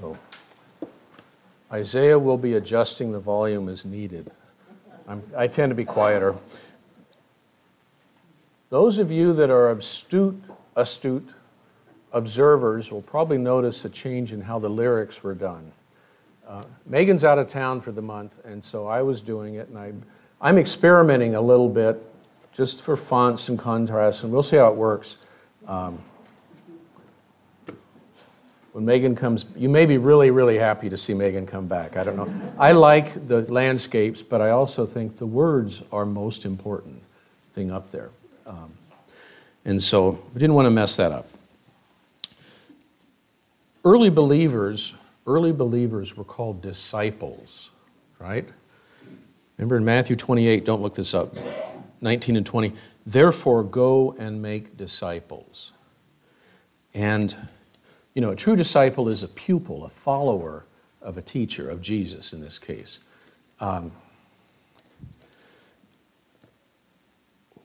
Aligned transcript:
So 0.00 0.16
Isaiah 1.70 2.18
will 2.18 2.38
be 2.38 2.54
adjusting 2.54 3.12
the 3.12 3.20
volume 3.20 3.68
as 3.68 3.84
needed. 3.84 4.30
I'm, 5.06 5.22
I 5.36 5.46
tend 5.46 5.70
to 5.70 5.74
be 5.74 5.84
quieter. 5.84 6.34
Those 8.70 8.98
of 8.98 9.10
you 9.10 9.34
that 9.34 9.50
are 9.50 9.70
astute, 9.72 10.42
astute 10.76 11.28
observers 12.12 12.90
will 12.90 13.02
probably 13.02 13.36
notice 13.36 13.84
a 13.84 13.90
change 13.90 14.32
in 14.32 14.40
how 14.40 14.58
the 14.58 14.70
lyrics 14.70 15.22
were 15.22 15.34
done. 15.34 15.70
Uh, 16.48 16.64
Megan's 16.86 17.24
out 17.24 17.38
of 17.38 17.46
town 17.46 17.80
for 17.80 17.92
the 17.92 18.02
month, 18.02 18.40
and 18.44 18.64
so 18.64 18.86
I 18.86 19.02
was 19.02 19.20
doing 19.20 19.56
it, 19.56 19.68
and 19.68 19.78
I, 19.78 19.92
I'm 20.40 20.56
experimenting 20.56 21.34
a 21.34 21.40
little 21.40 21.68
bit 21.68 22.02
just 22.52 22.82
for 22.82 22.96
fonts 22.96 23.48
and 23.50 23.58
contrasts, 23.58 24.22
and 24.22 24.32
we'll 24.32 24.42
see 24.42 24.56
how 24.56 24.68
it 24.68 24.76
works. 24.76 25.18
Um, 25.66 26.02
when 28.72 28.84
Megan 28.84 29.16
comes, 29.16 29.46
you 29.56 29.68
may 29.68 29.84
be 29.84 29.98
really, 29.98 30.30
really 30.30 30.56
happy 30.56 30.88
to 30.88 30.96
see 30.96 31.12
Megan 31.12 31.44
come 31.44 31.66
back. 31.66 31.96
I 31.96 32.04
don't 32.04 32.16
know. 32.16 32.52
I 32.58 32.72
like 32.72 33.26
the 33.26 33.42
landscapes, 33.52 34.22
but 34.22 34.40
I 34.40 34.50
also 34.50 34.86
think 34.86 35.16
the 35.16 35.26
words 35.26 35.82
are 35.92 36.06
most 36.06 36.44
important 36.44 37.02
thing 37.52 37.70
up 37.72 37.90
there. 37.90 38.10
Um, 38.46 38.72
and 39.64 39.82
so 39.82 40.10
we 40.32 40.38
didn't 40.38 40.54
want 40.54 40.66
to 40.66 40.70
mess 40.70 40.96
that 40.96 41.10
up. 41.10 41.26
Early 43.84 44.10
believers, 44.10 44.94
early 45.26 45.52
believers 45.52 46.16
were 46.16 46.24
called 46.24 46.62
disciples, 46.62 47.72
right? 48.18 48.50
Remember 49.56 49.76
in 49.76 49.84
Matthew 49.84 50.16
28, 50.16 50.64
don't 50.64 50.80
look 50.80 50.94
this 50.94 51.12
up, 51.12 51.34
19 52.02 52.36
and 52.36 52.46
20, 52.46 52.72
therefore 53.04 53.64
go 53.64 54.14
and 54.18 54.40
make 54.40 54.76
disciples. 54.76 55.72
And 56.94 57.34
you 58.14 58.22
know, 58.22 58.30
a 58.30 58.36
true 58.36 58.56
disciple 58.56 59.08
is 59.08 59.22
a 59.22 59.28
pupil, 59.28 59.84
a 59.84 59.88
follower 59.88 60.64
of 61.00 61.16
a 61.16 61.22
teacher, 61.22 61.70
of 61.70 61.80
Jesus 61.80 62.32
in 62.32 62.40
this 62.40 62.58
case. 62.58 63.00
Um, 63.60 63.92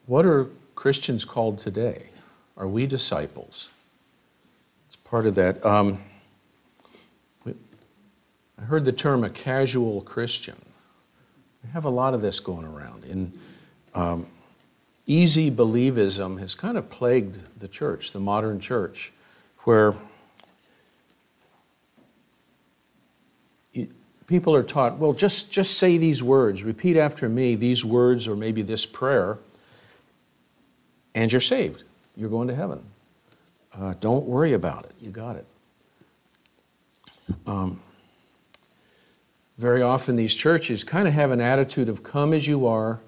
what 0.06 0.24
are 0.24 0.48
Christians 0.74 1.24
called 1.24 1.58
today? 1.58 2.06
Are 2.56 2.68
we 2.68 2.86
disciples? 2.86 3.70
It's 4.86 4.96
part 4.96 5.26
of 5.26 5.34
that. 5.34 5.64
Um, 5.66 6.00
I 8.58 8.62
heard 8.62 8.84
the 8.84 8.92
term 8.92 9.24
a 9.24 9.30
casual 9.30 10.00
Christian. 10.00 10.56
We 11.62 11.70
have 11.70 11.84
a 11.84 11.90
lot 11.90 12.14
of 12.14 12.22
this 12.22 12.40
going 12.40 12.64
around. 12.64 13.04
And 13.04 13.38
um, 13.94 14.26
easy 15.06 15.50
believism 15.50 16.38
has 16.38 16.54
kind 16.54 16.78
of 16.78 16.88
plagued 16.88 17.36
the 17.60 17.68
church, 17.68 18.12
the 18.12 18.20
modern 18.20 18.58
church, 18.58 19.12
where 19.64 19.94
people 24.26 24.54
are 24.54 24.62
taught, 24.62 24.98
well, 24.98 25.12
just, 25.12 25.50
just 25.50 25.78
say 25.78 25.98
these 25.98 26.22
words, 26.22 26.64
repeat 26.64 26.96
after 26.96 27.28
me 27.28 27.54
these 27.54 27.84
words 27.84 28.26
or 28.26 28.36
maybe 28.36 28.62
this 28.62 28.84
prayer, 28.84 29.38
and 31.14 31.32
you're 31.32 31.40
saved. 31.40 31.84
You're 32.16 32.30
going 32.30 32.48
to 32.48 32.54
heaven. 32.54 32.82
Uh, 33.74 33.94
don't 34.00 34.24
worry 34.26 34.54
about 34.54 34.84
it. 34.84 34.92
You 35.00 35.10
got 35.10 35.36
it. 35.36 35.46
Um, 37.46 37.80
very 39.58 39.82
often, 39.82 40.16
these 40.16 40.34
churches 40.34 40.84
kind 40.84 41.08
of 41.08 41.14
have 41.14 41.30
an 41.30 41.40
attitude 41.40 41.88
of 41.88 42.02
come 42.02 42.32
as 42.32 42.46
you 42.46 42.66
are 42.66 43.00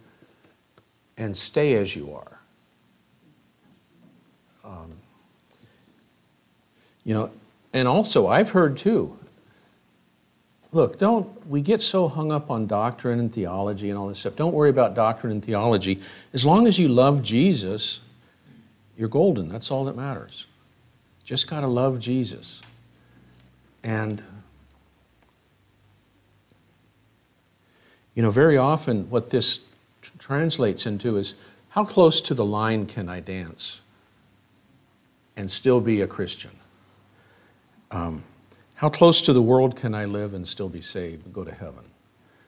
and 1.16 1.36
stay 1.36 1.74
as 1.74 1.94
you 1.94 2.14
are. 2.14 2.38
Um, 4.64 4.92
you 7.04 7.14
know, 7.14 7.30
and 7.72 7.86
also, 7.86 8.28
I've 8.28 8.50
heard 8.50 8.78
too, 8.78 9.16
Look, 10.70 10.98
don't, 10.98 11.46
we 11.48 11.62
get 11.62 11.82
so 11.82 12.08
hung 12.08 12.30
up 12.30 12.50
on 12.50 12.66
doctrine 12.66 13.18
and 13.18 13.32
theology 13.32 13.88
and 13.88 13.98
all 13.98 14.08
this 14.08 14.18
stuff. 14.18 14.36
Don't 14.36 14.52
worry 14.52 14.68
about 14.68 14.94
doctrine 14.94 15.32
and 15.32 15.42
theology. 15.42 16.00
As 16.34 16.44
long 16.44 16.66
as 16.66 16.78
you 16.78 16.88
love 16.88 17.22
Jesus, 17.22 18.00
you're 18.96 19.08
golden. 19.08 19.48
That's 19.48 19.70
all 19.70 19.86
that 19.86 19.96
matters. 19.96 20.46
Just 21.24 21.48
got 21.48 21.60
to 21.60 21.66
love 21.66 22.00
Jesus. 22.00 22.60
And, 23.82 24.22
you 28.14 28.22
know, 28.22 28.30
very 28.30 28.58
often 28.58 29.08
what 29.08 29.30
this 29.30 29.58
t- 30.02 30.10
translates 30.18 30.84
into 30.84 31.16
is 31.16 31.34
how 31.70 31.84
close 31.84 32.20
to 32.22 32.34
the 32.34 32.44
line 32.44 32.84
can 32.84 33.08
I 33.08 33.20
dance 33.20 33.80
and 35.36 35.50
still 35.50 35.80
be 35.80 36.02
a 36.02 36.06
Christian? 36.06 36.50
Um, 37.90 38.22
how 38.78 38.88
close 38.88 39.22
to 39.22 39.32
the 39.32 39.42
world 39.42 39.74
can 39.74 39.92
I 39.92 40.04
live 40.04 40.34
and 40.34 40.46
still 40.46 40.68
be 40.68 40.80
saved 40.80 41.24
and 41.24 41.34
go 41.34 41.42
to 41.42 41.52
heaven? 41.52 41.82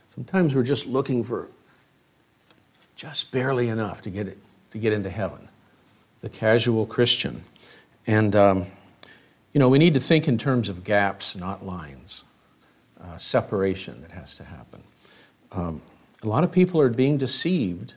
Sometimes 0.06 0.54
we're 0.54 0.62
just 0.62 0.86
looking 0.86 1.24
for 1.24 1.48
just 2.94 3.32
barely 3.32 3.68
enough 3.68 4.00
to 4.02 4.10
get, 4.10 4.28
it, 4.28 4.38
to 4.70 4.78
get 4.78 4.92
into 4.92 5.10
heaven, 5.10 5.48
the 6.20 6.28
casual 6.28 6.86
Christian. 6.86 7.42
And, 8.06 8.36
um, 8.36 8.66
you 9.52 9.58
know, 9.58 9.68
we 9.68 9.80
need 9.80 9.92
to 9.94 10.00
think 10.00 10.28
in 10.28 10.38
terms 10.38 10.68
of 10.68 10.84
gaps, 10.84 11.34
not 11.34 11.66
lines, 11.66 12.22
uh, 13.00 13.16
separation 13.16 14.00
that 14.00 14.12
has 14.12 14.36
to 14.36 14.44
happen. 14.44 14.84
Um, 15.50 15.82
a 16.22 16.28
lot 16.28 16.44
of 16.44 16.52
people 16.52 16.80
are 16.80 16.90
being 16.90 17.18
deceived 17.18 17.94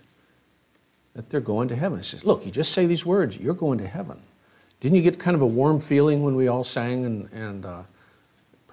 that 1.14 1.30
they're 1.30 1.40
going 1.40 1.68
to 1.68 1.76
heaven. 1.76 2.00
It 2.00 2.06
says, 2.06 2.26
look, 2.26 2.48
you 2.48 2.52
just 2.52 2.72
say 2.72 2.88
these 2.88 3.06
words, 3.06 3.38
you're 3.38 3.54
going 3.54 3.78
to 3.78 3.88
heaven. 3.88 4.20
Didn't 4.80 4.96
you 4.96 5.04
get 5.04 5.20
kind 5.20 5.36
of 5.36 5.44
a 5.44 5.48
warm 5.48 5.80
feeling 5.80 6.24
when 6.24 6.36
we 6.36 6.48
all 6.48 6.64
sang 6.64 7.06
and, 7.06 7.32
and 7.32 7.66
uh, 7.68 7.84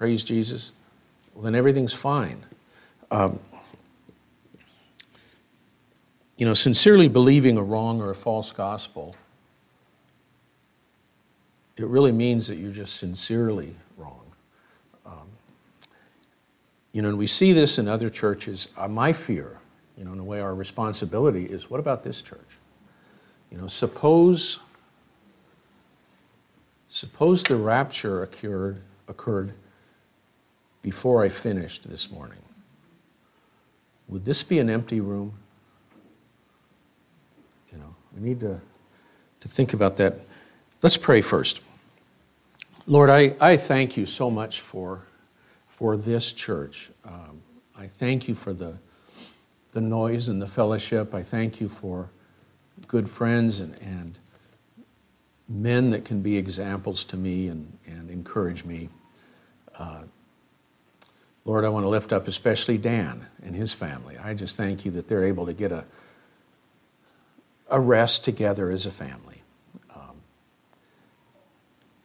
Praise 0.01 0.23
Jesus. 0.23 0.71
Well, 1.35 1.43
then 1.43 1.53
everything's 1.53 1.93
fine. 1.93 2.43
Um, 3.11 3.37
you 6.37 6.45
know, 6.47 6.55
sincerely 6.55 7.07
believing 7.07 7.55
a 7.55 7.61
wrong 7.61 8.01
or 8.01 8.09
a 8.09 8.15
false 8.15 8.51
gospel, 8.51 9.15
it 11.77 11.85
really 11.85 12.11
means 12.11 12.47
that 12.47 12.55
you're 12.55 12.71
just 12.71 12.95
sincerely 12.95 13.75
wrong. 13.95 14.23
Um, 15.05 15.27
you 16.93 17.03
know, 17.03 17.09
and 17.09 17.17
we 17.19 17.27
see 17.27 17.53
this 17.53 17.77
in 17.77 17.87
other 17.87 18.09
churches. 18.09 18.69
Uh, 18.75 18.87
my 18.87 19.13
fear, 19.13 19.59
you 19.99 20.03
know, 20.03 20.13
in 20.13 20.19
a 20.19 20.23
way, 20.23 20.39
our 20.39 20.55
responsibility 20.55 21.45
is 21.45 21.69
what 21.69 21.79
about 21.79 22.03
this 22.03 22.23
church? 22.23 22.57
You 23.51 23.59
know, 23.59 23.67
suppose, 23.67 24.61
suppose 26.89 27.43
the 27.43 27.55
rapture 27.55 28.23
occurred, 28.23 28.81
occurred 29.07 29.53
before 30.81 31.23
I 31.23 31.29
finished 31.29 31.89
this 31.89 32.11
morning, 32.11 32.39
would 34.07 34.25
this 34.25 34.43
be 34.43 34.59
an 34.59 34.69
empty 34.69 34.99
room? 34.99 35.33
You 37.71 37.77
know, 37.77 37.95
we 38.15 38.21
need 38.21 38.39
to, 38.41 38.59
to 39.39 39.47
think 39.47 39.73
about 39.73 39.97
that. 39.97 40.19
Let's 40.81 40.97
pray 40.97 41.21
first. 41.21 41.61
Lord, 42.87 43.09
I, 43.09 43.35
I 43.39 43.57
thank 43.57 43.95
you 43.95 44.05
so 44.05 44.29
much 44.29 44.61
for, 44.61 45.05
for 45.67 45.95
this 45.95 46.33
church. 46.33 46.89
Um, 47.05 47.41
I 47.77 47.87
thank 47.87 48.27
you 48.27 48.35
for 48.35 48.53
the, 48.53 48.77
the 49.71 49.81
noise 49.81 50.27
and 50.27 50.41
the 50.41 50.47
fellowship. 50.47 51.13
I 51.13 51.23
thank 51.23 51.61
you 51.61 51.69
for 51.69 52.09
good 52.87 53.09
friends 53.09 53.59
and, 53.59 53.79
and 53.81 54.19
men 55.47 55.89
that 55.91 56.05
can 56.05 56.21
be 56.21 56.35
examples 56.35 57.03
to 57.05 57.17
me 57.17 57.47
and, 57.47 57.77
and 57.85 58.09
encourage 58.09 58.65
me. 58.65 58.89
Uh, 59.77 60.03
Lord, 61.45 61.65
I 61.65 61.69
want 61.69 61.83
to 61.85 61.89
lift 61.89 62.13
up 62.13 62.27
especially 62.27 62.77
Dan 62.77 63.25
and 63.43 63.55
his 63.55 63.73
family. 63.73 64.17
I 64.17 64.33
just 64.33 64.57
thank 64.57 64.85
you 64.85 64.91
that 64.91 65.07
they're 65.07 65.23
able 65.23 65.45
to 65.47 65.53
get 65.53 65.71
a, 65.71 65.83
a 67.69 67.79
rest 67.79 68.23
together 68.23 68.69
as 68.69 68.85
a 68.85 68.91
family. 68.91 69.41
Um, 69.95 70.21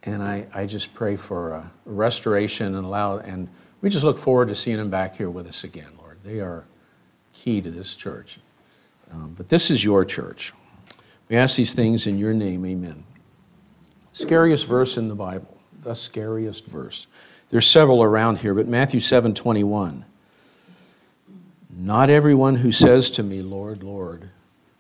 and 0.05 0.23
I, 0.23 0.47
I 0.55 0.67
just 0.67 0.95
pray 0.95 1.17
for 1.17 1.53
a 1.53 1.71
restoration 1.85 2.75
and 2.75 2.87
allow, 2.87 3.19
and 3.19 3.49
we 3.83 3.91
just 3.91 4.05
look 4.05 4.19
forward 4.19 4.49
to 4.49 4.55
seeing 4.55 4.79
them 4.79 4.91
back 4.91 5.17
here 5.17 5.29
with 5.29 5.47
us 5.47 5.65
again, 5.65 5.91
Lord. 5.99 6.19
They 6.25 6.41
are 6.41 6.65
key 7.35 7.61
to 7.61 7.71
this 7.71 7.95
church. 7.95 8.39
Um, 9.13 9.35
but 9.37 9.49
this 9.49 9.71
is 9.71 9.85
your 9.85 10.05
church. 10.05 10.53
We 11.29 11.37
ask 11.37 11.57
these 11.57 11.75
things 11.75 12.07
in 12.07 12.19
your 12.19 12.33
name, 12.33 12.65
amen. 12.65 13.05
Scariest 14.13 14.67
verse 14.67 14.97
in 14.97 15.09
the 15.09 15.15
Bible, 15.15 15.59
the 15.83 15.95
scariest 15.95 16.67
verse. 16.67 17.07
There's 17.51 17.67
several 17.67 18.03
around 18.03 18.39
here, 18.39 18.55
but 18.55 18.67
Matthew 18.67 19.01
7 19.01 19.35
21. 19.35 20.05
Not 21.79 22.11
everyone 22.11 22.57
who 22.57 22.73
says 22.73 23.11
to 23.11 23.23
me, 23.23 23.43
Lord, 23.43 23.83
Lord, 23.83 24.31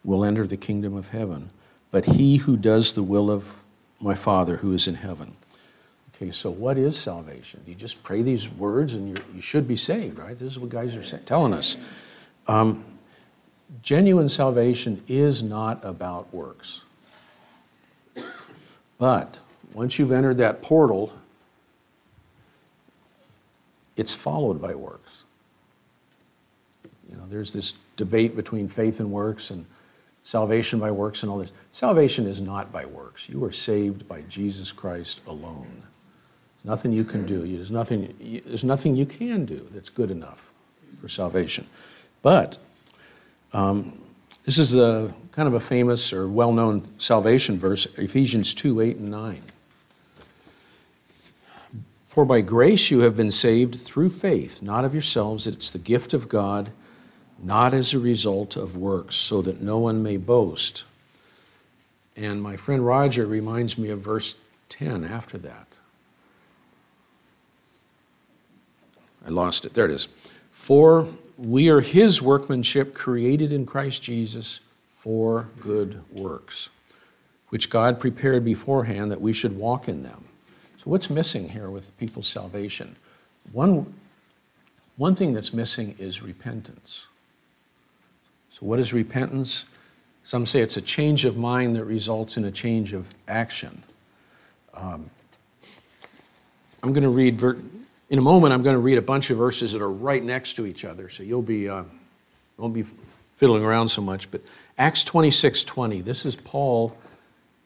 will 0.02 0.24
enter 0.24 0.46
the 0.46 0.56
kingdom 0.56 0.96
of 0.96 1.08
heaven, 1.08 1.50
but 1.90 2.06
he 2.06 2.36
who 2.38 2.56
does 2.56 2.94
the 2.94 3.02
will 3.02 3.30
of 3.30 3.64
my 4.00 4.14
Father 4.14 4.56
who 4.56 4.72
is 4.72 4.88
in 4.88 4.94
heaven. 4.94 5.36
Okay, 6.14 6.30
so 6.30 6.50
what 6.50 6.78
is 6.78 6.96
salvation? 6.96 7.60
You 7.66 7.74
just 7.74 8.02
pray 8.02 8.22
these 8.22 8.48
words 8.48 8.94
and 8.94 9.20
you 9.34 9.40
should 9.40 9.68
be 9.68 9.76
saved, 9.76 10.18
right? 10.18 10.38
This 10.38 10.52
is 10.52 10.58
what 10.58 10.70
guys 10.70 10.96
are 10.96 11.02
saying, 11.02 11.24
telling 11.24 11.52
us. 11.52 11.76
Um, 12.48 12.82
genuine 13.82 14.28
salvation 14.28 15.02
is 15.08 15.42
not 15.42 15.84
about 15.84 16.32
works. 16.32 16.80
But 18.98 19.40
once 19.74 19.98
you've 19.98 20.12
entered 20.12 20.38
that 20.38 20.62
portal 20.62 21.12
it's 23.96 24.14
followed 24.14 24.60
by 24.60 24.74
works. 24.74 25.24
You 27.10 27.16
know, 27.16 27.24
there's 27.28 27.52
this 27.52 27.74
debate 27.96 28.36
between 28.36 28.68
faith 28.68 29.00
and 29.00 29.10
works 29.10 29.50
and 29.50 29.64
salvation 30.22 30.80
by 30.80 30.90
works 30.90 31.22
and 31.22 31.30
all 31.30 31.38
this. 31.38 31.52
Salvation 31.70 32.26
is 32.26 32.40
not 32.40 32.72
by 32.72 32.84
works. 32.84 33.28
You 33.28 33.44
are 33.44 33.52
saved 33.52 34.08
by 34.08 34.22
Jesus 34.22 34.72
Christ 34.72 35.20
alone. 35.26 35.82
There's 36.56 36.64
nothing 36.64 36.92
you 36.92 37.04
can 37.04 37.26
do. 37.26 37.46
There's 37.46 37.70
nothing, 37.70 38.42
there's 38.44 38.64
nothing 38.64 38.96
you 38.96 39.06
can 39.06 39.44
do 39.44 39.66
that's 39.72 39.88
good 39.88 40.10
enough 40.10 40.52
for 41.00 41.08
salvation. 41.08 41.66
But 42.22 42.58
um, 43.52 44.00
this 44.44 44.58
is 44.58 44.74
a 44.74 45.14
kind 45.30 45.46
of 45.46 45.54
a 45.54 45.60
famous 45.60 46.12
or 46.12 46.28
well-known 46.28 46.88
salvation 46.98 47.58
verse, 47.58 47.86
Ephesians 47.98 48.52
2, 48.54 48.80
8 48.80 48.96
and 48.96 49.10
9. 49.10 49.42
For 52.16 52.24
by 52.24 52.40
grace 52.40 52.90
you 52.90 53.00
have 53.00 53.14
been 53.14 53.30
saved 53.30 53.74
through 53.74 54.08
faith, 54.08 54.62
not 54.62 54.86
of 54.86 54.94
yourselves. 54.94 55.46
It's 55.46 55.68
the 55.68 55.78
gift 55.78 56.14
of 56.14 56.30
God, 56.30 56.70
not 57.42 57.74
as 57.74 57.92
a 57.92 57.98
result 57.98 58.56
of 58.56 58.74
works, 58.74 59.16
so 59.16 59.42
that 59.42 59.60
no 59.60 59.76
one 59.76 60.02
may 60.02 60.16
boast. 60.16 60.84
And 62.16 62.42
my 62.42 62.56
friend 62.56 62.86
Roger 62.86 63.26
reminds 63.26 63.76
me 63.76 63.90
of 63.90 64.00
verse 64.00 64.34
10 64.70 65.04
after 65.04 65.36
that. 65.36 65.76
I 69.26 69.28
lost 69.28 69.66
it. 69.66 69.74
There 69.74 69.84
it 69.84 69.90
is. 69.90 70.08
For 70.52 71.06
we 71.36 71.68
are 71.68 71.82
his 71.82 72.22
workmanship 72.22 72.94
created 72.94 73.52
in 73.52 73.66
Christ 73.66 74.02
Jesus 74.02 74.60
for 75.00 75.50
good 75.60 76.02
works, 76.10 76.70
which 77.50 77.68
God 77.68 78.00
prepared 78.00 78.42
beforehand 78.42 79.12
that 79.12 79.20
we 79.20 79.34
should 79.34 79.54
walk 79.54 79.86
in 79.86 80.02
them. 80.02 80.25
So, 80.86 80.90
what's 80.90 81.10
missing 81.10 81.48
here 81.48 81.68
with 81.68 81.96
people's 81.98 82.28
salvation? 82.28 82.94
One, 83.50 83.92
one 84.98 85.16
thing 85.16 85.34
that's 85.34 85.52
missing 85.52 85.96
is 85.98 86.22
repentance. 86.22 87.06
So, 88.50 88.60
what 88.60 88.78
is 88.78 88.92
repentance? 88.92 89.64
Some 90.22 90.46
say 90.46 90.60
it's 90.60 90.76
a 90.76 90.80
change 90.80 91.24
of 91.24 91.36
mind 91.36 91.74
that 91.74 91.84
results 91.84 92.36
in 92.36 92.44
a 92.44 92.52
change 92.52 92.92
of 92.92 93.12
action. 93.26 93.82
Um, 94.74 95.10
I'm 96.84 96.92
going 96.92 97.02
to 97.02 97.08
read, 97.08 97.42
in 97.42 98.18
a 98.18 98.22
moment, 98.22 98.54
I'm 98.54 98.62
going 98.62 98.74
to 98.74 98.80
read 98.80 98.98
a 98.98 99.02
bunch 99.02 99.30
of 99.30 99.38
verses 99.38 99.72
that 99.72 99.82
are 99.82 99.90
right 99.90 100.22
next 100.22 100.52
to 100.54 100.66
each 100.66 100.84
other, 100.84 101.08
so 101.08 101.24
you'll 101.24 101.42
be, 101.42 101.68
uh, 101.68 101.82
won't 102.58 102.74
be 102.74 102.84
fiddling 103.34 103.64
around 103.64 103.88
so 103.88 104.02
much. 104.02 104.30
But 104.30 104.42
Acts 104.78 105.02
26 105.02 105.64
20, 105.64 106.00
this 106.02 106.24
is 106.24 106.36
Paul 106.36 106.96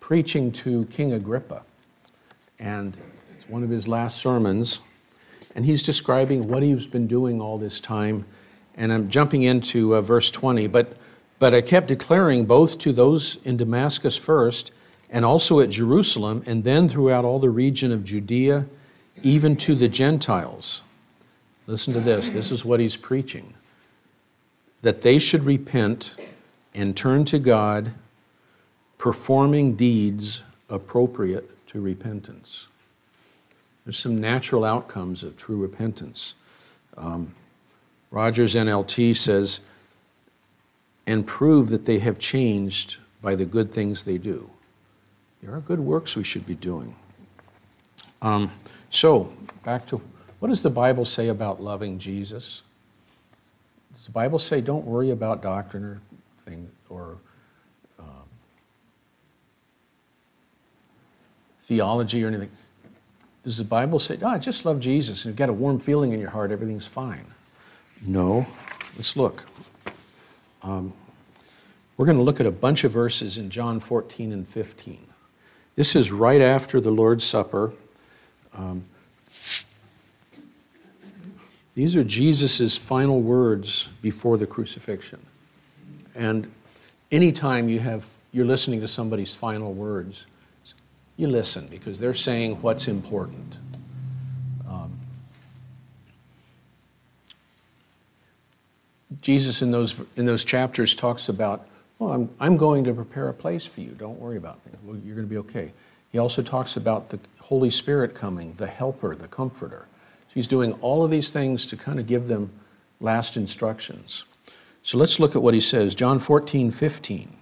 preaching 0.01 0.51
to 0.53 0.87
King 0.87 1.13
Agrippa 1.13 1.65
and 2.61 2.99
it's 3.37 3.49
one 3.49 3.65
of 3.65 3.71
his 3.71 3.89
last 3.89 4.19
sermons. 4.19 4.81
And 5.57 5.65
he's 5.65 5.83
describing 5.83 6.47
what 6.47 6.63
he's 6.63 6.87
been 6.87 7.09
doing 7.09 7.41
all 7.41 7.59
this 7.59 7.81
time. 7.81 8.25
And 8.77 8.93
I'm 8.93 9.09
jumping 9.09 9.43
into 9.43 9.97
uh, 9.97 10.01
verse 10.01 10.31
20. 10.31 10.69
But, 10.69 10.97
but 11.41 11.55
I 11.55 11.61
kept 11.61 11.89
declaring 11.89 12.45
both 12.45 12.79
to 12.81 12.93
those 12.93 13.39
in 13.45 13.57
Damascus 13.57 14.17
first, 14.17 14.73
and 15.11 15.25
also 15.25 15.59
at 15.59 15.71
Jerusalem, 15.71 16.45
and 16.47 16.63
then 16.63 16.89
throughout 16.89 17.25
all 17.25 17.41
the 17.41 17.51
region 17.51 17.91
of 17.91 18.05
Judea, 18.05 18.67
even 19.23 19.57
to 19.57 19.75
the 19.75 19.89
Gentiles. 19.89 20.83
Listen 21.67 21.93
to 21.95 22.01
this. 22.01 22.31
This 22.31 22.53
is 22.53 22.65
what 22.65 22.79
he's 22.79 22.97
preaching 22.97 23.55
that 24.83 25.03
they 25.03 25.19
should 25.19 25.45
repent 25.45 26.17
and 26.75 26.97
turn 26.97 27.23
to 27.23 27.39
God, 27.39 27.93
performing 28.97 29.75
deeds 29.75 30.43
appropriate 30.71 31.51
to 31.71 31.81
repentance. 31.81 32.67
There's 33.85 33.99
some 33.99 34.21
natural 34.21 34.65
outcomes 34.65 35.23
of 35.23 35.37
true 35.37 35.57
repentance. 35.57 36.35
Um, 36.97 37.33
Rogers 38.11 38.57
NLT 38.57 39.17
says, 39.17 39.61
and 41.07 41.25
prove 41.25 41.69
that 41.69 41.85
they 41.85 42.01
have 42.01 42.19
changed 42.19 42.99
by 43.23 43.37
the 43.37 43.45
good 43.45 43.73
things 43.73 44.03
they 44.03 44.19
do. 44.19 44.51
There 45.43 45.55
are 45.55 45.61
good 45.61 45.79
works 45.79 46.17
we 46.17 46.25
should 46.25 46.45
be 46.45 46.57
doing. 46.57 46.95
Um, 48.21 48.51
so, 48.91 49.33
back 49.65 49.87
to 49.87 50.03
what 50.41 50.49
does 50.49 50.63
the 50.63 50.71
Bible 50.71 51.05
say 51.05 51.29
about 51.29 51.63
loving 51.63 52.01
Jesus? 52.01 52.65
Does 53.95 54.07
the 54.07 54.13
Bible 54.13 54.41
say 54.41 54.61
don't 54.61 54.85
worry 54.85 55.11
about 55.11 55.41
doctrine 55.41 55.85
or 55.85 56.01
thing 56.45 56.69
or 56.89 57.17
theology 61.71 62.25
or 62.25 62.27
anything. 62.27 62.51
Does 63.45 63.59
the 63.59 63.65
Bible 63.65 64.01
say, 64.01 64.19
oh, 64.23 64.27
I 64.27 64.39
just 64.39 64.65
love 64.65 64.81
Jesus 64.81 65.25
and 65.25 65.31
you've 65.31 65.39
got 65.39 65.49
a 65.49 65.53
warm 65.53 65.79
feeling 65.79 66.13
in 66.13 66.21
your 66.21 66.29
heart, 66.29 66.51
everything's 66.51 66.89
fine? 66.89 67.25
No. 68.03 68.45
Let's 68.97 69.17
look. 69.17 69.45
Um, 70.65 70.93
we're 71.97 72.07
going 72.07 72.19
to 72.19 72.25
look 72.25 72.41
at 72.41 72.47
a 72.47 72.51
bunch 72.51 72.83
of 72.83 72.91
verses 72.91 73.39
in 73.39 73.51
John 73.51 73.79
14 73.79 74.33
and 74.33 74.49
15. 74.49 74.99
This 75.77 75.95
is 75.95 76.11
right 76.11 76.41
after 76.41 76.81
the 76.81 76.91
Lord's 76.91 77.23
Supper. 77.23 77.73
Um, 78.53 78.85
these 81.77 81.95
are 81.95 82.03
Jesus' 82.03 82.77
final 82.77 83.21
words 83.21 83.89
before 84.03 84.39
the 84.39 84.47
crucifixion. 84.47 85.25
And 86.17 86.51
anytime 87.13 87.69
you 87.69 87.79
have, 87.79 88.07
you're 88.33 88.45
listening 88.45 88.81
to 88.81 88.89
somebody's 88.89 89.37
final 89.37 89.73
words, 89.73 90.27
you 91.21 91.29
listen 91.29 91.67
because 91.69 92.01
they're 92.01 92.15
saying 92.15 92.61
what's 92.63 92.89
important. 92.89 93.59
Um, 94.69 94.99
Jesus 99.21 99.63
in 99.63 99.71
those, 99.71 100.01
in 100.17 100.25
those 100.25 100.45
chapters 100.45 100.97
talks 100.97 101.29
about, 101.29 101.67
well, 101.99 102.13
I'm, 102.13 102.31
I'm 102.41 102.57
going 102.57 102.85
to 102.85 102.95
prepare 102.95 103.29
a 103.29 103.35
place 103.35 103.67
for 103.67 103.81
you. 103.81 103.91
Don't 103.91 104.19
worry 104.19 104.39
about 104.39 104.61
things. 104.63 104.77
Well, 104.83 104.97
you're 105.05 105.15
going 105.15 105.27
to 105.27 105.31
be 105.31 105.39
okay. 105.39 105.73
He 106.11 106.19
also 106.19 106.43
talks 106.43 106.77
about 106.77 107.11
the 107.11 107.21
Holy 107.39 107.71
Spirit 107.71 108.15
coming, 108.15 108.55
the 108.57 108.67
helper, 108.67 109.15
the 109.15 109.29
comforter. 109.29 109.87
So 110.29 110.35
he's 110.35 110.49
doing 110.49 110.73
all 110.81 111.05
of 111.05 111.11
these 111.11 111.31
things 111.31 111.67
to 111.67 111.77
kind 111.77 112.01
of 112.01 112.07
give 112.07 112.27
them 112.27 112.51
last 112.99 113.37
instructions. 113.37 114.25
So 114.83 114.97
let's 114.97 115.21
look 115.21 115.37
at 115.37 115.43
what 115.43 115.55
he 115.55 115.61
says. 115.61 115.95
John 115.95 116.19
14, 116.19 116.71
15. 116.71 117.37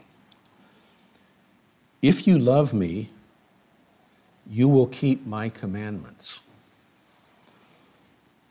If 2.03 2.27
you 2.27 2.39
love 2.39 2.75
me, 2.75 3.11
you 4.49 4.69
will 4.69 4.87
keep 4.87 5.27
my 5.27 5.49
commandments. 5.49 6.41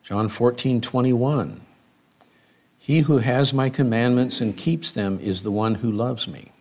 John 0.04 0.30
14, 0.30 0.80
21. 0.80 1.62
He 2.78 3.00
who 3.02 3.18
has 3.18 3.54
my 3.54 3.70
commandments 3.70 4.40
and 4.40 4.56
keeps 4.56 4.92
them 4.92 5.20
is 5.20 5.44
the 5.44 5.52
one 5.52 5.76
who 5.76 5.92
loves 5.92 6.28
me. 6.28 6.52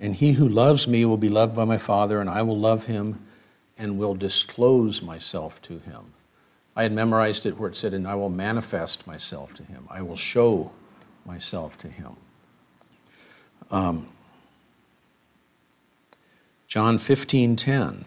And 0.00 0.16
he 0.16 0.32
who 0.32 0.48
loves 0.48 0.88
me 0.88 1.04
will 1.04 1.16
be 1.16 1.28
loved 1.28 1.54
by 1.54 1.64
my 1.64 1.78
Father, 1.78 2.20
and 2.20 2.28
I 2.28 2.42
will 2.42 2.58
love 2.58 2.86
him 2.86 3.24
and 3.78 3.98
will 3.98 4.14
disclose 4.14 5.02
myself 5.02 5.62
to 5.62 5.78
him. 5.78 6.14
I 6.74 6.82
had 6.82 6.92
memorized 6.92 7.46
it 7.46 7.58
where 7.58 7.68
it 7.68 7.76
said, 7.76 7.94
and 7.94 8.08
I 8.08 8.14
will 8.14 8.30
manifest 8.30 9.06
myself 9.06 9.54
to 9.54 9.62
him. 9.62 9.86
I 9.90 10.02
will 10.02 10.16
show 10.16 10.72
myself 11.24 11.78
to 11.78 11.88
him. 11.88 12.16
Um, 13.70 14.08
John 16.66 16.98
15, 16.98 17.54
10. 17.54 18.04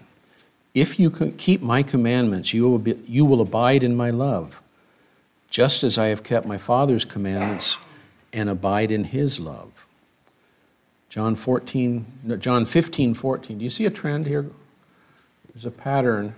If 0.76 1.00
you 1.00 1.10
keep 1.10 1.62
my 1.62 1.82
commandments, 1.82 2.54
you 2.54 2.70
will, 2.70 2.80
be, 2.80 3.00
you 3.08 3.24
will 3.24 3.40
abide 3.40 3.82
in 3.82 3.96
my 3.96 4.10
love, 4.10 4.62
just 5.50 5.86
as 5.86 5.98
I 5.98 6.08
have 6.08 6.22
kept 6.22 6.46
my 6.46 6.58
Father's 6.58 7.06
commandments 7.06 7.78
and 8.34 8.50
abide 8.50 8.92
in 8.92 9.06
his 9.06 9.40
love. 9.40 9.88
John 11.08 11.36
14, 11.36 12.38
John 12.40 12.66
15, 12.66 13.14
14. 13.14 13.58
Do 13.58 13.64
you 13.64 13.70
see 13.70 13.86
a 13.86 13.90
trend 13.90 14.26
here? 14.26 14.46
There's 15.54 15.66
a 15.66 15.72
pattern. 15.72 16.36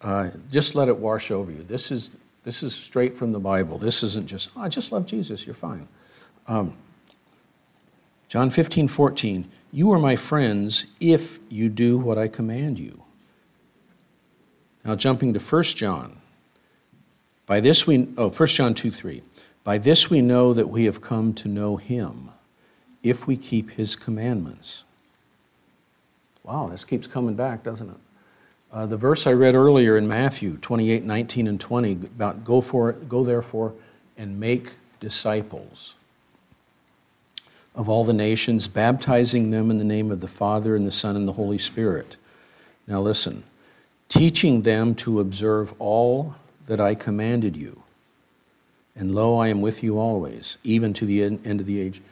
Uh, 0.00 0.30
just 0.48 0.76
let 0.76 0.86
it 0.86 0.96
wash 0.96 1.32
over 1.32 1.50
you. 1.50 1.64
This 1.64 1.90
is, 1.90 2.16
this 2.44 2.62
is 2.62 2.72
straight 2.72 3.16
from 3.16 3.32
the 3.32 3.40
Bible. 3.40 3.78
This 3.78 4.04
isn't 4.04 4.28
just, 4.28 4.50
oh, 4.56 4.60
I 4.60 4.68
just 4.68 4.92
love 4.92 5.06
Jesus, 5.06 5.44
you're 5.44 5.56
fine. 5.56 5.88
Um, 6.46 6.74
John 8.28 8.50
15, 8.50 8.86
14. 8.86 9.50
You 9.72 9.92
are 9.92 9.98
my 9.98 10.14
friends 10.14 10.86
if 11.00 11.40
you 11.48 11.68
do 11.68 11.98
what 11.98 12.16
I 12.16 12.28
command 12.28 12.78
you. 12.78 13.02
Now, 14.84 14.96
jumping 14.96 15.34
to 15.34 15.40
1 15.40 15.62
John. 15.62 16.18
By 17.46 17.60
this 17.60 17.86
we, 17.86 18.08
oh, 18.16 18.30
1 18.30 18.48
John 18.48 18.74
2 18.74 18.90
3. 18.90 19.22
By 19.64 19.78
this 19.78 20.08
we 20.08 20.22
know 20.22 20.54
that 20.54 20.68
we 20.68 20.84
have 20.84 21.00
come 21.00 21.34
to 21.34 21.48
know 21.48 21.76
him, 21.76 22.30
if 23.02 23.26
we 23.26 23.36
keep 23.36 23.72
his 23.72 23.96
commandments. 23.96 24.84
Wow, 26.44 26.68
this 26.68 26.84
keeps 26.84 27.06
coming 27.06 27.34
back, 27.34 27.62
doesn't 27.62 27.90
it? 27.90 27.96
Uh, 28.72 28.86
the 28.86 28.96
verse 28.96 29.26
I 29.26 29.32
read 29.32 29.54
earlier 29.54 29.98
in 29.98 30.06
Matthew 30.06 30.56
28 30.58 31.04
19 31.04 31.48
and 31.48 31.60
20 31.60 31.92
about 31.92 32.44
go, 32.44 32.60
for, 32.60 32.90
it 32.90 33.08
go 33.08 33.24
therefore 33.24 33.74
and 34.16 34.38
make 34.38 34.72
disciples 35.00 35.96
of 37.74 37.88
all 37.88 38.04
the 38.04 38.12
nations, 38.12 38.68
baptizing 38.68 39.50
them 39.50 39.70
in 39.70 39.78
the 39.78 39.84
name 39.84 40.10
of 40.10 40.20
the 40.20 40.28
Father 40.28 40.76
and 40.76 40.86
the 40.86 40.92
Son 40.92 41.16
and 41.16 41.26
the 41.26 41.32
Holy 41.32 41.58
Spirit. 41.58 42.16
Now 42.86 43.00
listen 43.00 43.44
teaching 44.10 44.62
them 44.62 44.94
to 44.96 45.20
observe 45.20 45.72
all 45.78 46.34
that 46.66 46.80
I 46.80 46.94
commanded 46.94 47.56
you. 47.56 47.82
And 48.94 49.14
lo, 49.14 49.38
I 49.38 49.48
am 49.48 49.62
with 49.62 49.82
you 49.82 49.98
always, 49.98 50.58
even 50.62 50.92
to 50.94 51.06
the 51.06 51.22
end 51.22 51.60
of 51.60 51.64
the 51.64 51.80
age. 51.80 52.02